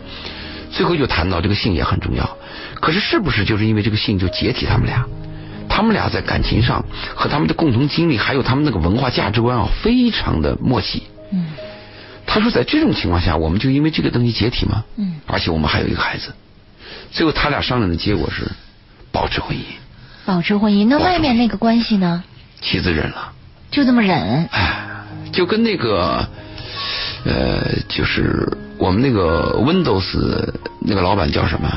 [0.70, 2.36] 最后就谈到这个性也很重要，
[2.80, 5.04] 可是是不是就是因为这个性就解体他们俩？
[5.68, 6.84] 他们俩在感情上
[7.14, 11.04] 和他们的共同经历，还有他们那个文化价值观啊，非常的默契。
[11.32, 11.46] 嗯，
[12.26, 14.84] 他说在这种情况下，我们就因为这个东西解体吗？
[14.96, 16.34] 嗯，而且我们还有一个孩子。
[17.12, 18.50] 最后他俩商量的结果是
[19.12, 19.60] 保持婚姻。
[20.26, 22.22] 保持婚姻，那外面那个关系呢？
[22.60, 23.32] 妻子忍了。
[23.70, 24.48] 就这么忍？
[24.50, 26.26] 哎，就跟那个
[27.24, 28.48] 呃，就是
[28.78, 31.68] 我们那个 Windows 那个老板叫什么？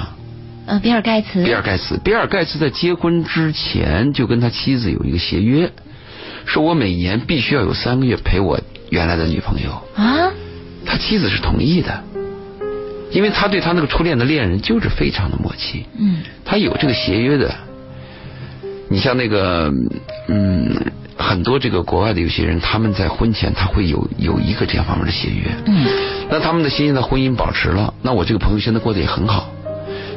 [0.66, 1.44] 呃，比尔盖茨。
[1.44, 5.72] 比尔盖茨，比尔盖茨在结婚之前就跟他妻子有一个协约，
[6.46, 9.72] 说我每年必须要有三个月陪我原来的女朋友。
[9.96, 10.32] 啊？
[10.86, 12.04] 他妻子是同意的，
[13.12, 15.86] 因为他对他那个初恋的恋人就是非常的默契。
[16.00, 16.24] 嗯。
[16.44, 17.54] 他有这个协约的。
[18.90, 19.72] 你像那个，
[20.28, 20.70] 嗯，
[21.18, 25.52] 很多这个国外的有些人，他们在婚前他会有有一个这样方面的协约。
[25.66, 25.86] 嗯。
[26.30, 29.50] 那他们的新鲜的婚姻保持了，那我这个朋友现在过得也很好。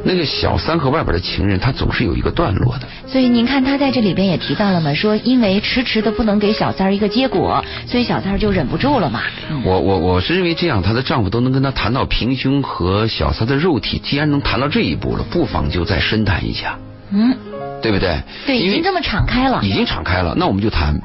[0.09, 2.87] 那个小三和外边的情人，他总是有一个段落的。
[3.09, 9.21] 所以您看，他在这里边也提到了嘛，说因为迟迟的不能给小三儿一个结果，所以小三儿就忍不住了嘛。
[9.65, 16.79] 我我我是认为这样，她的丈夫都能跟她谈到平胸和小三的肉体，既然能谈到这一步了，不妨就再深谈一下。
[17.11, 17.37] 嗯，
[17.83, 18.21] 对不对？
[18.47, 19.61] 对，已经这么敞开了。
[19.63, 21.01] 已经敞开了，那我们就谈。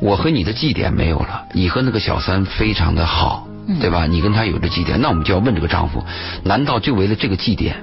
[0.00, 3.46] 我和你的祭点没有了，你和那个小三非常的好，
[3.80, 4.06] 对吧？
[4.06, 6.04] 你跟他有着祭点，那我们就要问这个丈夫：
[6.42, 7.76] 难道就为了这个祭点？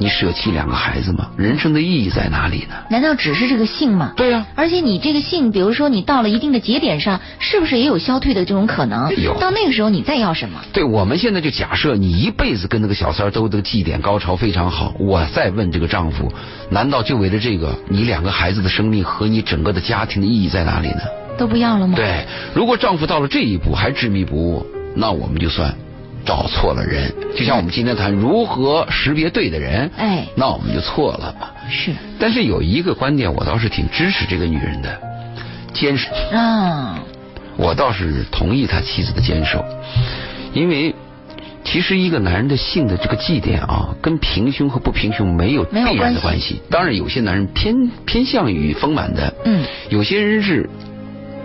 [0.00, 1.28] 你舍弃两个孩子吗？
[1.36, 2.74] 人生的意义在哪里呢？
[2.88, 4.14] 难道只是这个性吗？
[4.16, 4.46] 对呀。
[4.54, 9.14] 而且你这个性，比如说你到了一定的节点上，是不是也有消退的这种可能？
[9.22, 9.38] 有。
[9.38, 10.58] 到那个时候你再要什么？
[10.72, 16.32] 对，我们现在就假设你一辈子跟那个小三儿都的绩点高潮非常好，我再问这个丈夫，
[16.70, 21.02] 难道就为了这个，你两个孩子的生命和你整个的家庭的意义在哪里呢？
[21.36, 21.92] 都不要了吗？
[21.94, 22.24] 对，
[22.54, 25.74] 如果丈夫到了这一步还执迷不悟，那我们就算。
[26.24, 31.48] 找错了人，就像我们今天谈如何识别对的人，哎，那我们就错了嘛。
[31.68, 31.92] 是。
[32.18, 35.00] 但是有一个观点，我倒是挺支持这个女人的，
[35.72, 36.08] 坚守。
[36.32, 36.98] 啊。
[37.56, 39.64] 我倒是同意他妻子的坚守，
[40.54, 40.94] 因为
[41.64, 46.60] 其实一个男人的性的这个祭奠啊，跟平胸和不平胸没有必然的关系。
[46.70, 50.68] 当然，有些男人偏偏向于丰满的，嗯，有些人是。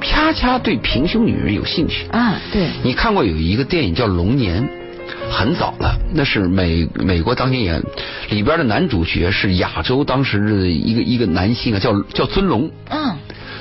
[0.02, 2.39] 恰恰对平胸女人有兴趣啊！
[2.52, 4.64] 对，你看过有一个电影叫《龙年》，
[5.30, 7.84] 很早了，那是美美国当年演
[8.30, 12.72] 里边的男主角是亚洲当时的一个一个男性啊，叫叫尊龙。
[12.89, 13.16] 嗯，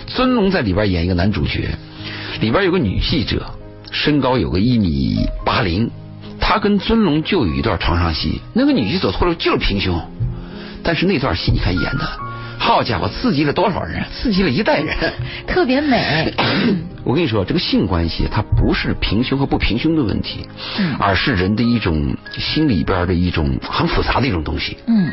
[0.07, 1.69] 尊龙在里边演一个男主角，
[2.41, 3.47] 里边有个女记者，
[3.91, 5.91] 身高有个一米八零，
[6.39, 10.01] 他跟尊龙就有一段床上戏，那个女记者脱了就是平胸，
[10.83, 12.34] 但是那段戏你看演的。
[12.65, 14.03] 好家伙，刺激了多少人？
[14.11, 14.97] 刺激了一代人，
[15.47, 16.33] 特别美。
[17.05, 20.49] 我跟你说，这个性关系它不是平胸和不平胸的问题，
[20.99, 24.79] 而是人的一种心里边的一种很复杂的一种东西。
[24.87, 25.13] 嗯，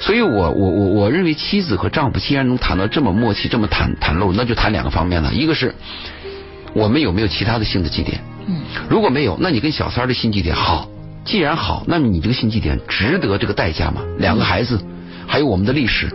[0.00, 5.34] 所以我我我我认为妻子和丈夫既然能谈到这么默契，这么谈谈露，那就谈两个方面了。
[5.34, 5.74] 一个是
[6.72, 8.18] 我们有没有其他的性的祭点？
[8.46, 10.88] 嗯，如果没有，那你跟小三的性基点好，
[11.26, 14.00] 既然好，那么你这个性基点值得这个代价吗？
[14.18, 14.80] 两个孩子，
[15.26, 16.10] 还有我们的历史。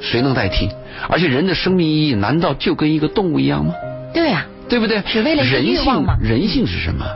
[0.00, 0.68] 谁能代替？
[1.08, 3.74] 而且人的生命意义难道就跟一个动物一样吗？
[4.14, 5.02] 对呀，对不对？
[5.02, 6.16] 只为了欲望吗？
[6.20, 7.06] 人性是什么？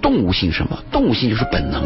[0.00, 0.78] 动物性什么？
[0.90, 1.84] 动物性就是本能。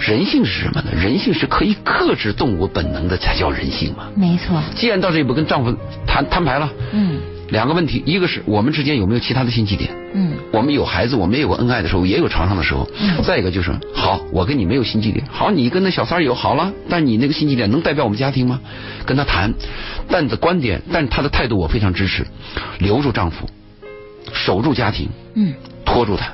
[0.00, 0.90] 人性是什么呢？
[0.94, 4.08] 人性是可以克制动物本能的，才叫人性嘛。
[4.14, 4.62] 没错。
[4.74, 5.76] 既然到这一步，跟丈夫
[6.06, 6.70] 摊摊牌了。
[6.92, 7.18] 嗯。
[7.50, 9.90] 两个问题，一个是我们之间有没有其他的新起点？
[10.14, 12.88] 嗯，我们有孩子，我们也有恩爱的时候，也有床上的时候。
[13.00, 18.60] 嗯，再一个就是，好，我跟你没有新起点，好，你跟那小三儿有好了，但你那个新起点能代表我们家庭吗？
[19.04, 19.52] 跟他谈，
[20.08, 22.26] 但的观点，但他的态度我非常支持，
[22.78, 23.48] 留住丈夫，
[24.32, 26.32] 守住家庭，嗯，拖住他。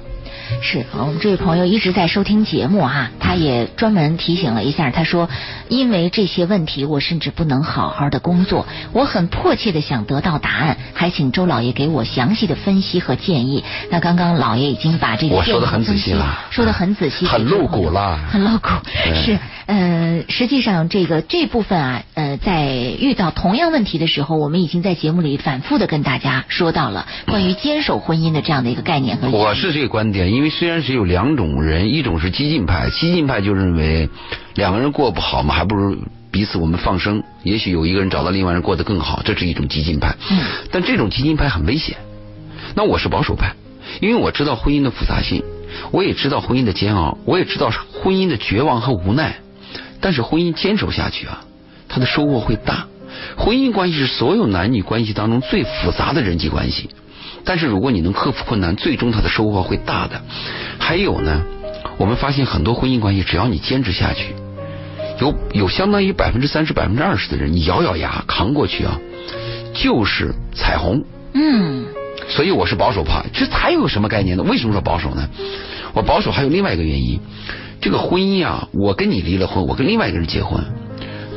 [0.60, 5.28] 是，我们这位朋友一直在收听节目哈，他也专门提醒了一下，他说，
[5.68, 13.64] 因为这些问题，我甚至不能好好的工作，我很迫切的想得到答案，还请周老爷给我详细的分析和建议。
[13.90, 18.68] 那刚刚老爷已经把这个我说的很仔细了，说的很仔细，很露骨了，很露骨。
[19.14, 29.28] 是，呃，实际上这个这部分啊，呃，在遇到同样问题的时候，我们已经在节目里反复的跟大家说到了关于坚守婚姻的这样的一个概念和。
[29.28, 30.52] 我是这个观点，因为。
[30.52, 34.10] 虽然是有两种人，一种是激进派，激进派就认为
[34.54, 35.96] 两个人过不好嘛，还不如
[36.30, 40.14] 彼此我们放生，也许有一个人找到另外人过得更好，这是一种激进派。
[40.30, 40.44] 嗯。
[40.70, 41.96] 但这种激进派很危险。
[42.74, 43.54] 那我是保守派，
[44.00, 45.42] 因为我知道婚姻的复杂性，
[45.90, 49.36] 我也知道婚姻的煎熬，我也知道婚姻的绝望和无奈。
[50.02, 51.44] 但是婚姻坚守下去啊，
[51.88, 52.86] 他的收获会大。
[53.36, 56.90] 婚姻关系是所有男女关系当中最复杂的人际关系。
[57.44, 60.22] 但是如果你能克服困难，最终他的收获会大的。
[60.78, 61.42] 还有呢，
[61.98, 64.34] 我们发现很多婚姻关系，只要你坚持下去，
[65.20, 68.98] 有有相当于百分之三十、百分之二十的人，你咬咬牙扛过去啊，
[69.74, 71.04] 就是彩虹。
[71.34, 71.86] 嗯。
[72.28, 73.24] 所以我是保守派。
[73.32, 74.42] 这还有什么概念呢？
[74.44, 75.28] 为什么说保守呢？
[75.94, 77.20] 我保守还有另外一个原因，
[77.80, 80.62] 这个婚姻啊，我跟你离了婚，我跟另外一个人结婚。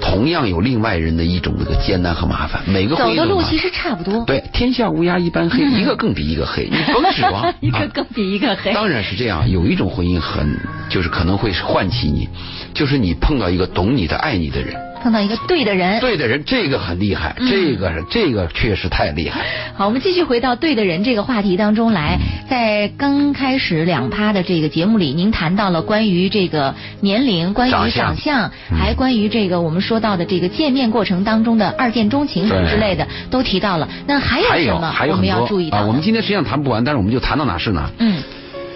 [0.01, 4.23] 同样有另外人的一种这个艰难和麻烦，每个走的路其实差不多。
[4.25, 8.71] 对，天下乌鸦一般黑，一个更比一个黑，你甭指望 一个更比一个黑。
[8.73, 12.29] 当然是这样，有一种婚姻很，就是可能会唤起你，
[12.73, 14.75] 就是你碰到一个懂你的、爱你的人。
[15.05, 19.45] 碰到一个对的人，对的人，这个很厉害，这个这个确实太厉害。
[19.75, 22.17] 好，我们继续回到对的人这个话题当中来。
[22.49, 33.87] 在刚开始两趴的这个节目里，您谈到了关于这个年龄，关于长相，还关于这个我们说到的这个见面过程当中的二见钟情什么之类的，都提到了。
[34.07, 35.85] 那还有什么我们要注意的？
[35.85, 37.91] 我们今天实际上谈不完，但是我们就谈到哪是哪。
[37.99, 38.23] 嗯。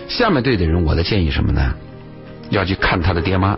[0.08, 1.74] 下面对的人，我的建议什么呢？
[2.52, 3.58] 要去看他的爹妈。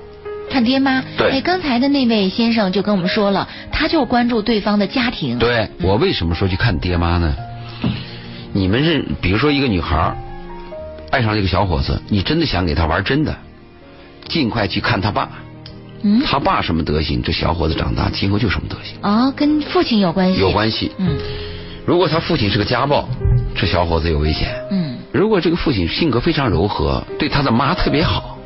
[0.52, 5.40] 看爹妈，对，刚才的那位先生就跟我们说了，他就关注对方的家庭。
[5.40, 7.34] 对我为什么说去看爹妈呢？
[8.54, 10.14] 你们是比如说一个女孩
[11.10, 13.34] 爱上了一个小伙子，你真的想给他玩真的，
[14.28, 15.30] 尽快去看他爸。
[16.04, 18.98] 嗯，他爸什么德行，这小伙子长大今后就什么德行。
[19.02, 20.40] 哦，跟父亲有关系。
[20.40, 20.92] 有关系。
[20.98, 21.18] 嗯，
[21.86, 23.08] 如果他父亲是个家暴，
[23.56, 24.50] 这小伙子有危险。
[24.72, 28.38] 嗯，如果这个父亲性格非常柔和，对他的妈特别好。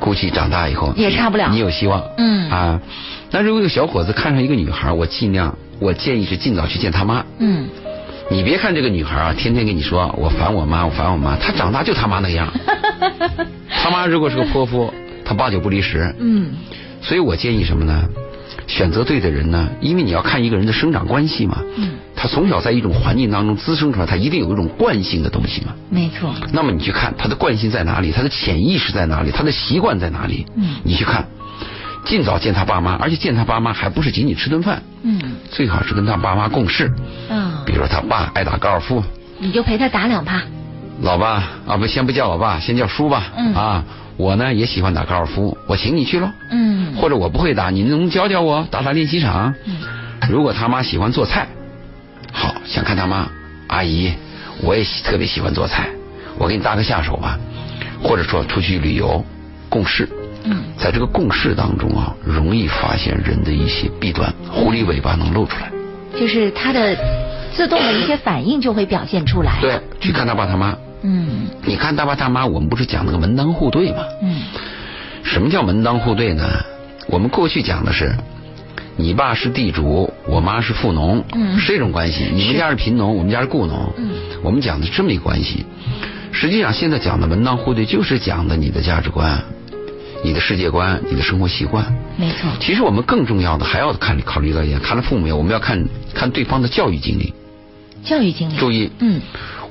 [0.00, 2.02] 估计长大以后也差不了，你有希望。
[2.16, 2.80] 嗯啊，
[3.30, 7.24] 那如果一个小伙子看上一个女孩，我尽量，我建议是尽早去见他妈。
[7.38, 7.68] 嗯，
[8.30, 12.52] 你别看这个女孩啊，天天跟你说我烦我妈，我烦我妈，她长大就他妈那样。
[13.70, 14.92] 他妈如果是个泼妇，
[15.24, 16.12] 她八九不离十。
[16.18, 16.50] 嗯，
[17.02, 18.02] 所以我建议什么呢？
[18.66, 21.58] 选择对的人呢，因为你要看一个人的生长关系嘛。
[21.76, 21.90] 嗯。
[22.22, 25.72] 他从小在一种环境当中滋生出来，他一定有一种惯性的东西嘛。
[25.88, 26.34] 没错。
[26.52, 30.44] 那么你去看他的惯性在哪里，他的潜意识在哪里，他的习惯在哪里？
[30.54, 30.76] 嗯。
[30.84, 31.24] 你去看，
[32.04, 34.82] 尽早见他爸妈，而且见他爸妈还不是仅仅吃顿饭。
[35.02, 35.18] 嗯。
[35.50, 36.92] 最好是跟他爸妈共事。
[37.30, 37.52] 嗯。
[37.64, 39.02] 比如说他爸爱打高尔夫。
[39.38, 40.42] 你就陪他打两趴。
[41.00, 43.32] 老爸啊，不，先不叫老爸，先叫叔吧。
[43.34, 43.54] 嗯。
[43.54, 43.84] 啊，
[44.18, 46.28] 我呢也喜欢打高尔夫，我请你去喽。
[46.50, 46.92] 嗯。
[46.96, 49.54] 或者我不会打，你能教教我，打打练习场。
[49.64, 49.78] 嗯。
[50.28, 51.48] 如果他妈喜欢做菜。
[52.32, 53.28] 好，想看他妈，
[53.68, 54.12] 阿姨，
[54.62, 55.88] 我也特别喜欢做菜，
[56.38, 57.38] 我给你搭个下手吧，
[58.02, 59.24] 或者说出去旅游，
[59.68, 60.08] 共事。
[60.44, 65.70] 嗯，在这个共事当中啊，容易发现人的一些弊端，狐狸尾巴能露出来。
[66.18, 66.96] 就是他的
[67.54, 69.58] 自动的一些反应就会表现出来。
[69.60, 70.74] 对，去看他爸他妈。
[71.02, 71.46] 嗯。
[71.62, 73.98] 你看他爸他妈，我们不是讲那个门当户对吗？
[74.22, 74.42] 嗯。
[75.22, 76.48] 什么叫门当户对呢？
[77.06, 78.14] 我们过去讲的是。
[79.02, 81.24] 你爸是地主，我妈是富农，
[81.58, 82.28] 是这种关系。
[82.32, 83.92] 你们家是贫农，我们家是雇农。
[84.42, 85.64] 我们讲的这么一个关系。
[86.32, 89.42] 实际上，现在讲的门当户对，就是讲的你的价值观、
[90.22, 91.84] 你的世界观、你的生活习惯。
[92.16, 92.50] 没错。
[92.60, 95.82] 其实我们更重要的还要看考虑到一点，看了父母，我们要看
[96.14, 97.32] 看对方的教育经历。
[98.04, 98.56] 教育经历。
[98.56, 99.20] 注意，嗯，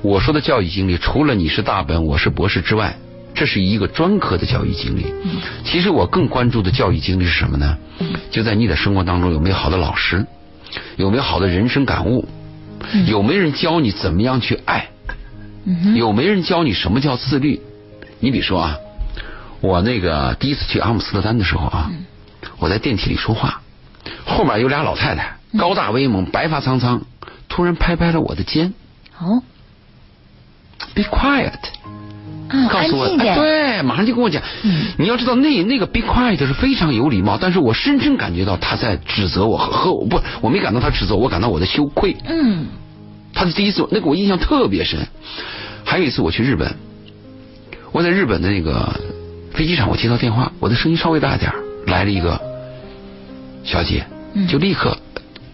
[0.02, 2.96] 我说的教育经历，除了你是大本，我是博士之外。
[3.34, 5.14] 这是一个专科的教育经历。
[5.64, 7.78] 其实我更关注的教育经历是什么呢？
[8.30, 10.26] 就在你的生活当中有没有好的老师，
[10.96, 12.28] 有没有好的人生感悟，
[13.06, 14.88] 有没有人教你怎么样去爱，
[15.94, 17.60] 有没有人教你什么叫自律？
[18.20, 18.76] 你比如说啊，
[19.60, 21.90] 我那个第一次去阿姆斯特丹的时候啊，
[22.58, 23.62] 我在电梯里说话，
[24.24, 27.02] 后面有俩老太太，高大威猛，白发苍苍，
[27.48, 28.72] 突然拍拍了我的肩。
[29.18, 29.42] 哦
[30.94, 31.58] ，Be quiet。
[32.68, 34.42] 告诉我，对，马上就跟我讲。
[34.98, 42.16] 你要知道，那那个 be quiet 是非常有礼貌，但是我深深感觉到他在指责我和和我不，我没感到他指责，我感到我的羞愧。
[42.24, 42.66] 嗯，
[43.32, 45.06] 他的第一次，那个我印象特别深。
[45.84, 46.74] 还有一次我去日本，
[47.92, 48.98] 我在日本的那个
[49.52, 51.52] 飞机场，我接到电话，我的声音稍微大点
[51.86, 52.40] 来了一个
[53.64, 54.04] 小姐，
[54.48, 54.96] 就立刻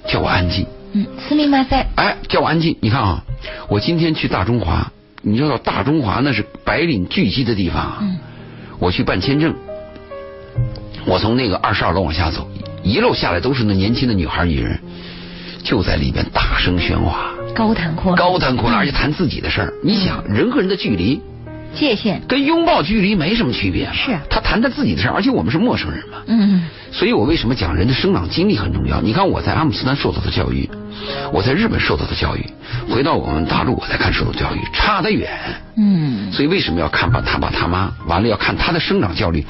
[0.08, 0.66] 叫我安静。
[0.92, 1.88] 嗯，斯密马赛。
[1.96, 2.76] 哎，叫我安静。
[2.80, 3.24] 你看啊，
[3.68, 4.90] 我今天去大中华。
[5.28, 8.04] 你知道大中华那是白领聚集的地方啊！
[8.78, 9.52] 我去办签证，
[11.04, 12.48] 我从那个二十二楼往下走，
[12.84, 14.78] 一路下来都是那年轻的女孩、女人，
[15.64, 19.74] 就在里边大声喧哗，高谈阔论，高谈阔论，而且谈自己的事儿。
[19.82, 21.20] 你想，人和人的距离。
[21.76, 26.18] 界限跟拥抱距离没什么区别，是他谈他自己的事而且我们是陌生人嘛。
[26.26, 29.00] 嗯，所以我为什么讲人的生长经历很重要？
[29.00, 30.68] 你看我在阿姆斯特丹受到的教育，
[31.32, 32.44] 我在日本受到的教育，
[32.88, 35.30] 回到我们大陆我再看受到教育差得远。
[35.76, 37.92] 嗯，所以为什么要看爸他爸他妈？
[38.08, 39.44] 完了要看他的生长教育、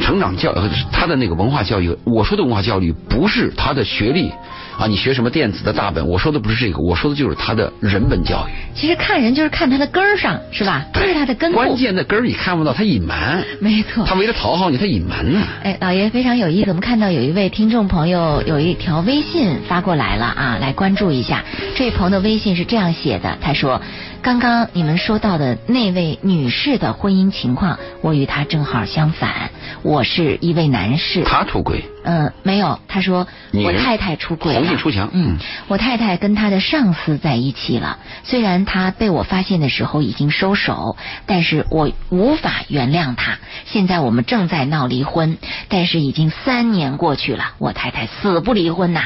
[0.00, 0.52] 成长教
[0.90, 1.96] 他的那个文化教育。
[2.04, 4.32] 我说的文化教育不是他的学历。
[4.78, 6.06] 啊，你学什么电子的大本？
[6.06, 8.52] 我说的不是这个，我说的就是他的人本教育。
[8.74, 10.84] 其实看人就是看他的根儿上，是吧？
[10.94, 11.52] 这是他的根。
[11.52, 13.44] 关键的根儿你看不到，他隐瞒。
[13.60, 14.04] 没错。
[14.06, 15.42] 他为了讨好你，他隐瞒呢。
[15.62, 16.70] 哎，老爷非常有意思。
[16.70, 21.44] 我们看到有一位听众朋友有一条微信发过来了啊，来关注一下。
[21.74, 23.80] 这位朋友的微信是这样写的，他说。
[24.22, 29.50] 刚刚你们说到的那位女士的婚姻情况，我与她正好相反。
[29.82, 31.84] 我是一位男士，他出轨？
[32.04, 32.78] 嗯，没有。
[32.86, 35.08] 他说我太太出轨了，红杏出墙。
[35.14, 37.98] 嗯，我太太跟她的上司在一起了。
[38.22, 43.38] 虽然她被我发现的时候已经收手，但是我无法原谅她。
[43.64, 49.04] 现在我们正在闹离婚，但是已经三年过去了，我太太死不离婚呐。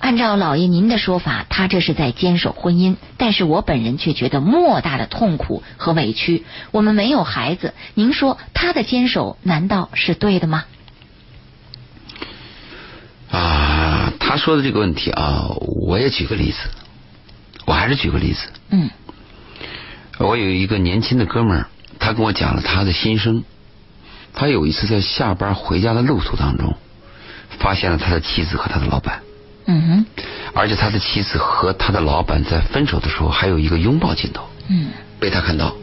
[0.00, 6.44] 按照老爷您的说法，他这是在坚守婚姻，但是我本人却觉得莫大的痛苦和委屈。
[6.70, 10.64] 我们没有孩子，您说他的坚守难道是对的吗？
[13.30, 15.50] 啊，他说的这个问题啊，
[15.86, 16.58] 我也举个例子，
[17.66, 18.48] 我还是举个例子。
[18.70, 18.90] 嗯，
[20.18, 21.66] 我有一个年轻的哥们儿，
[21.98, 23.44] 他跟我讲了他的心声。
[24.32, 26.76] 他有一次在下班回家的路途当中，
[27.58, 29.22] 发现了他的妻子和他的老板。
[29.66, 30.06] 嗯哼，
[30.54, 34.88] 而且他的妻子和他的老板在分手的时候还有一个拥抱镜头，嗯，
[35.18, 35.74] 被他看到，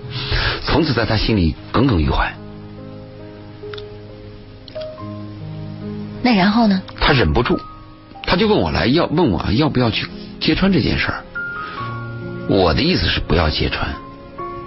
[0.64, 2.34] 从此在他心里耿耿于怀。
[6.22, 6.82] 那然后呢？
[7.00, 7.58] 他忍不住，
[8.24, 10.08] 他就问我来要问我要不要去
[10.42, 11.24] 揭穿这件事儿。
[12.50, 13.94] 我的意思是不要揭穿，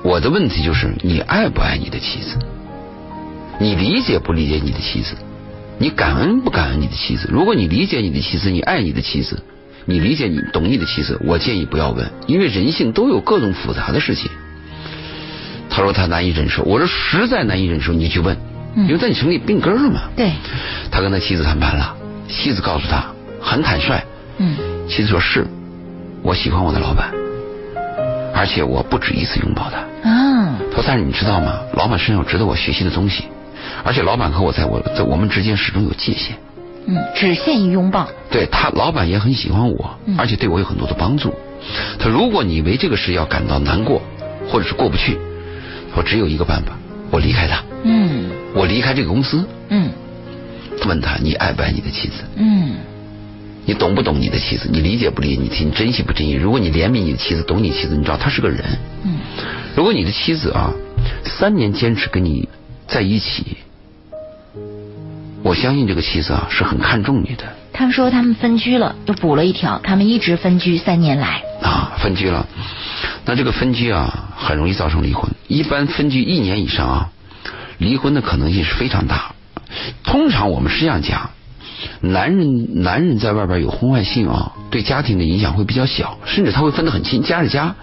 [0.02, 2.38] 我的问题就是你爱不爱你的妻子？
[3.58, 5.14] 你理解不理解你的妻子？
[5.80, 7.26] 你感恩不感恩你的妻子？
[7.32, 9.42] 如果你理解你的妻子，你爱你的妻子，
[9.86, 14.30] 你理解你懂你的妻子，我建议不要问，因为人性都有各种复杂的事情。
[15.70, 18.36] 他说他难以忍受，我说实在难以忍受，你去问，
[18.76, 20.02] 因为在你城里病根了嘛。
[20.14, 20.32] 对。
[20.90, 21.96] 他跟他妻子谈判了，
[22.28, 23.06] 妻子告诉他
[23.40, 24.04] 很坦率。
[24.36, 24.56] 嗯。
[24.86, 25.46] 妻子说是，
[26.20, 27.10] 我喜欢我的老板，
[28.34, 29.78] 而且我不止一次拥抱他。
[30.02, 30.58] 嗯。
[30.72, 31.60] 他说但是你知道吗？
[31.72, 33.24] 老板身上有值得我学习的东西。
[33.84, 36.34] 而且老板和我在我在我们之间始终有界限，
[36.86, 38.08] 嗯，只限于拥抱。
[38.30, 41.34] 对他，老板也很喜欢我，而且对我有很多的帮助。
[41.98, 44.00] 他如果你为这个事要感到难过，
[44.48, 45.18] 或者是过不去，
[45.94, 46.72] 我只有一个办法，
[47.10, 47.62] 我离开他。
[47.82, 49.44] 嗯，我离开这个公司。
[49.68, 49.90] 嗯，
[50.86, 52.22] 问他你爱不爱你的妻子？
[52.36, 52.76] 嗯，
[53.66, 54.68] 你懂不懂你的妻子？
[54.72, 55.42] 你理解不理解？
[55.42, 56.32] 你你珍惜不珍惜？
[56.32, 58.64] 如果你怜悯你的妻子，懂你妻子，你知道她是个人。
[59.04, 59.18] 嗯，
[59.76, 60.72] 如果你的妻子啊，
[61.24, 62.48] 三年坚持跟你
[62.86, 63.58] 在一起。
[65.42, 67.44] 我相信这个妻子啊是很看重你的。
[67.72, 71.42] 他们说他们分居了，又补了一条，他们一直分居三年来。
[71.62, 72.46] 啊，分居了，
[73.24, 75.30] 那这个分居啊很容易造成离婚。
[75.48, 77.08] 一般分居一年以上啊，
[77.78, 79.34] 离婚的可能性是非常大。
[80.04, 81.30] 通常我们是这样讲，
[82.00, 87.74] 男人男人在外边有婚外性啊，对家庭的影响会比较小，甚至他会分得很清，家是家，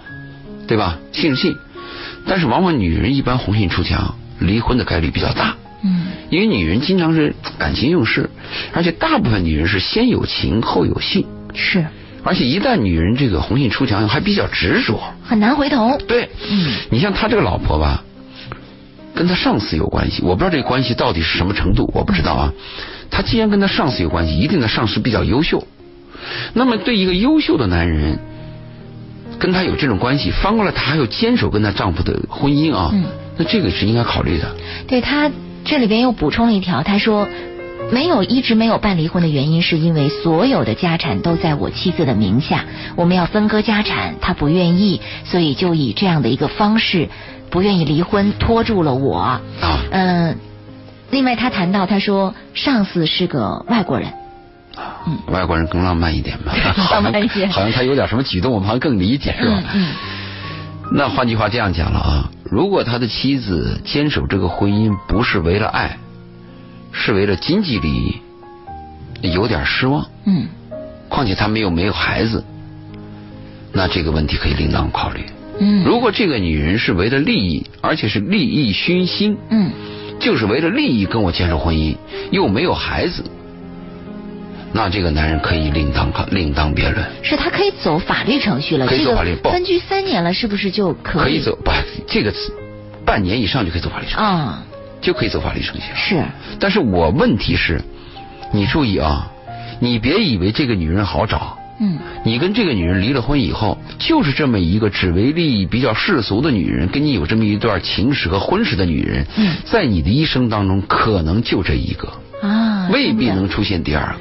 [0.67, 0.99] 对吧？
[1.11, 1.57] 性是性。
[2.27, 5.55] 但是往往女人一般红杏出墙，离婚的概率比较大。
[5.83, 8.29] 嗯，因为女人经常是感情用事，
[8.73, 11.25] 而且大部分女人是先有情后有性。
[11.53, 11.85] 是，
[12.23, 15.97] 而且一旦女人这个红杏出墙，还比较执着，很难回头。
[16.07, 18.03] 对，嗯，你像他这个老婆吧，
[19.15, 22.53] 跟他上司有关系，我不知道这个关系到底是什么程度，我不知道啊。
[23.09, 25.65] 他既然跟他上司有关系，一定的上司比较优秀。
[26.53, 28.19] 那么对一个优秀的男人，
[29.39, 33.05] 跟他有这种关系，翻过来他还要坚守跟他丈夫的婚姻啊，嗯
[33.37, 34.55] 那这个是应该考虑的。
[34.87, 35.31] 对他。
[35.67, 37.27] 这里边又补充了一条，他说
[37.91, 42.63] ：“没有一直没有办离婚的原因，是因为所有的家产都在我妻子的名下，
[42.95, 47.09] 我们要分割家产，他不愿意，所以就以这样的一个方式，
[47.49, 49.17] 不愿意离婚，拖住了我。
[49.17, 49.41] 啊，
[49.91, 50.37] 嗯，
[51.11, 54.13] 另外他谈到，他说上司是个外国人，
[55.05, 56.53] 嗯，外国人更浪漫一点吧，
[56.93, 59.61] 浪漫一些，好像他有点什么举动，我们好像更理解，是吧？
[59.73, 59.89] 嗯。
[60.93, 65.97] 那换句话这样讲了啊，如果他的妻子坚守这个婚姻不是为了爱。
[66.99, 68.15] 是为了经济利益，
[69.21, 70.09] 有点失望。
[70.25, 70.47] 嗯。
[71.09, 72.43] 况且他们又没有孩子，
[73.71, 75.25] 那这个问题可以另当考虑。
[75.59, 75.83] 嗯。
[75.83, 79.71] 如果这个女人是为了利益，而且是利益熏心，嗯，
[80.19, 81.95] 就是为了利益跟我坚守婚姻，
[82.31, 83.23] 又没有孩子，
[84.77, 87.03] 那这个男人可以另当另当别论。
[87.23, 88.85] 是他可以走法律程序了。
[88.85, 89.35] 可以走法律。
[89.37, 91.23] 分居三年了，是不是就可以？
[91.23, 91.71] 可以走不？
[92.05, 92.31] 这个
[93.03, 94.17] 半年以上就可以走法律程序。
[94.19, 94.63] 啊。
[95.01, 95.81] 就可以走法律程序。
[95.95, 96.23] 是，
[96.59, 97.81] 但是我问题是，
[98.53, 99.31] 你注意啊，
[99.79, 101.57] 你别以为这个女人好找。
[101.79, 101.97] 嗯。
[102.23, 109.25] 你跟这个女人离了婚以后，就是这么一个只为利益、比较世俗的女人，跟你有这么一段情史和婚史的女人，
[109.65, 112.07] 在你的一生当中，可能就这一个。
[112.47, 112.89] 啊。
[112.91, 114.19] 未必能出现第二个。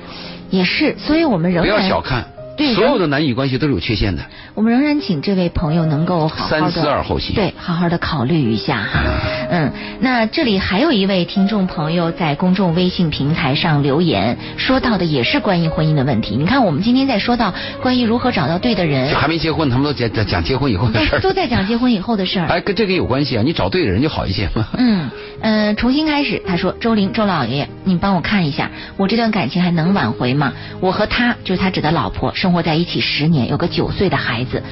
[0.51, 2.25] 也是，所以我们仍然不要小看。
[2.57, 4.23] 对，所有的男女关系都是有缺陷的。
[4.55, 9.03] 我们仍然请这位朋友能够好好的三思而后行，对，好好的考虑一下哈。
[9.51, 16.37] 嗯，那这里还有一位听众朋友在公众微信平台上留言，说到的也是关于婚姻的问题。
[16.37, 17.53] 你看，我们今天在说到
[17.83, 22.47] 关于如何找到对的人，还没结婚，他们都讲讲讲结婚以后的事儿，都在讲结婚以后的事儿。
[22.47, 24.67] 哎，跟这个有关系啊，你找对的人就好一些嘛。
[24.79, 25.11] 嗯
[25.43, 30.53] 嗯，重新开始，他说：“周玲，周老爷，你帮我看一下，我这段感情还能挽回吗？
[30.81, 34.63] 我和他，就是他指的老婆，生活在一起十。”年有个九岁的孩子，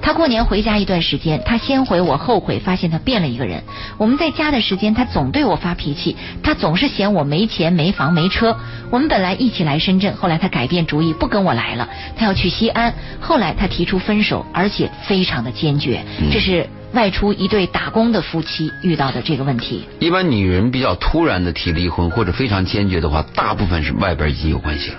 [0.00, 3.64] 他过年回家一段时间，他先回我，后悔发现他变了一个人。
[3.98, 8.56] 我们在家的时间，他总对我发脾气，他总是嫌我没钱、没房、没车。
[8.92, 12.94] 我们本来一起来深圳，后来他改变主意，不跟我来了，他要去西安。
[13.20, 16.04] 后来他提出分手，而且非常的坚决。
[16.30, 19.84] 这是外出一对打工的夫妻遇到的这个问题。
[19.98, 24.98] 一般女人比较突然的提离婚或者非常坚决的话，大部分是外边已经有关系了，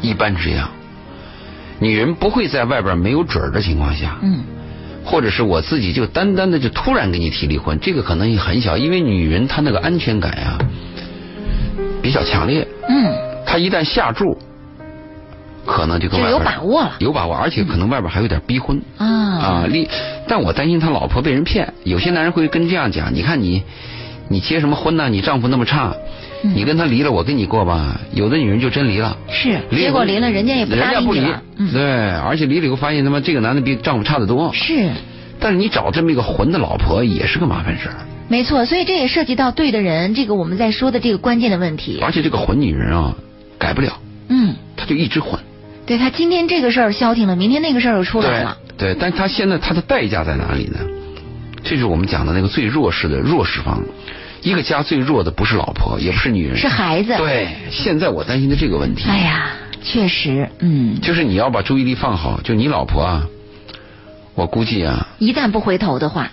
[0.00, 0.70] 一般是这样。
[1.82, 4.44] 女人不会在外边没有准儿的情况下，嗯，
[5.04, 10.56] 或者是我自己就单单的就突然给你提离婚，这个可能性很小，因为女人她那个安全感呀
[12.00, 13.12] 比较强烈，嗯，
[13.44, 14.38] 她一旦下注，
[15.66, 18.80] 可能就跟外边有把握了，有把握，而且可能外边还有点逼婚。
[18.98, 19.06] 啊。
[19.42, 19.88] 啊，离，
[20.28, 23.64] 但我担心他老婆被人骗，有些男人会跟这样讲，你看你
[24.32, 25.08] 你结什么婚呢？
[25.08, 25.94] 你丈夫那么差。
[26.42, 28.00] 你跟他离了，我跟你过吧。
[28.12, 31.20] 有的女人就真离了，是结果离了，人家也不人家不离，
[31.72, 34.50] 对，而且离了以后发现他妈这个男的比丈夫差得多。
[34.52, 34.90] 是，
[35.38, 37.94] 但是你找这么一个混的老婆也是个麻烦事儿。
[38.28, 42.00] 没错，所以这也涉及到对的人，这个我们在说的这个关键的问题。
[42.02, 43.14] 而且这个混女人啊，
[43.58, 44.00] 改不了。
[44.28, 44.56] 嗯。
[44.76, 45.38] 她就一直混。
[45.86, 48.56] 对她今天这个事儿消停了，明天那个事儿又出来了。
[48.76, 50.80] 对，但她现在她的代价在哪里呢？
[51.62, 53.80] 这是我们讲的那个最弱势的弱势方。
[54.42, 57.16] 一个家最弱的不是老婆，也不是女人，是孩子。
[57.16, 59.08] 对，现在我担心的这个问题。
[59.08, 59.50] 哎呀，
[59.82, 61.00] 确实，嗯。
[61.00, 63.26] 就是你要把注意力放好，就你老婆啊，
[64.34, 66.30] 我估计啊，一旦不回头的话，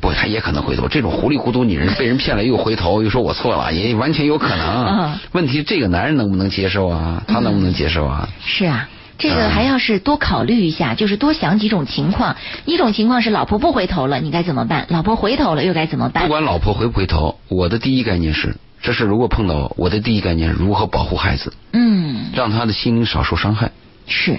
[0.00, 0.86] 不，他也可能回头。
[0.86, 4.86] 这种糊里糊涂女人被人骗了又回头，又说我错了，也完全有可能。
[4.86, 7.22] 嗯问题这个男人能不能接受啊？
[7.26, 8.28] 他能不能接受啊？
[8.44, 8.88] 是啊。
[9.18, 12.36] 这个还要是多考虑一下，就是多想几种情况。
[12.64, 14.86] 一种情况是老婆不回头了，你该怎么办？
[14.90, 16.24] 老婆回头了又该怎么办？
[16.24, 21.52] 不管老婆回不回头，我的第一概念是，这事如果碰到我的第一概念如何保护孩子？
[21.72, 23.70] 嗯，让他的心灵少受伤害。
[24.06, 24.38] 是。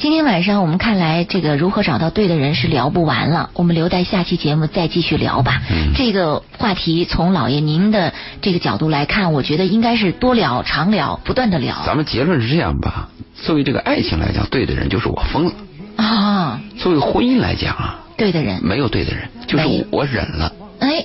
[0.00, 5.60] 今天晚上我们看来，这个如何找到对的人是聊不完了，我们留待下期节目再继续聊吧。
[5.70, 11.82] 嗯这个话题从老爷您的这个角度来看，我觉得应该是多聊、常聊、不断的聊。
[11.84, 13.10] 咱们结论是这样吧？
[13.42, 15.52] 作为这个爱情来讲，对的人就是我疯了
[15.96, 16.62] 啊。
[16.78, 20.50] 作为婚姻来讲啊，对的人没有对的人，就是我忍了。
[20.78, 21.04] 哎。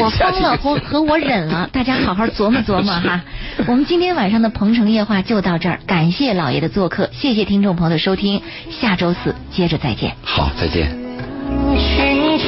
[0.00, 3.22] 我疯了和和我忍了，大家好好琢磨琢磨哈。
[3.66, 10.14] 我们今天晚上的鹏城夜话就到这儿，感谢老爷的做客，谢谢听众朋友的收听，下周四接着再见。
[10.22, 10.90] 好，再见。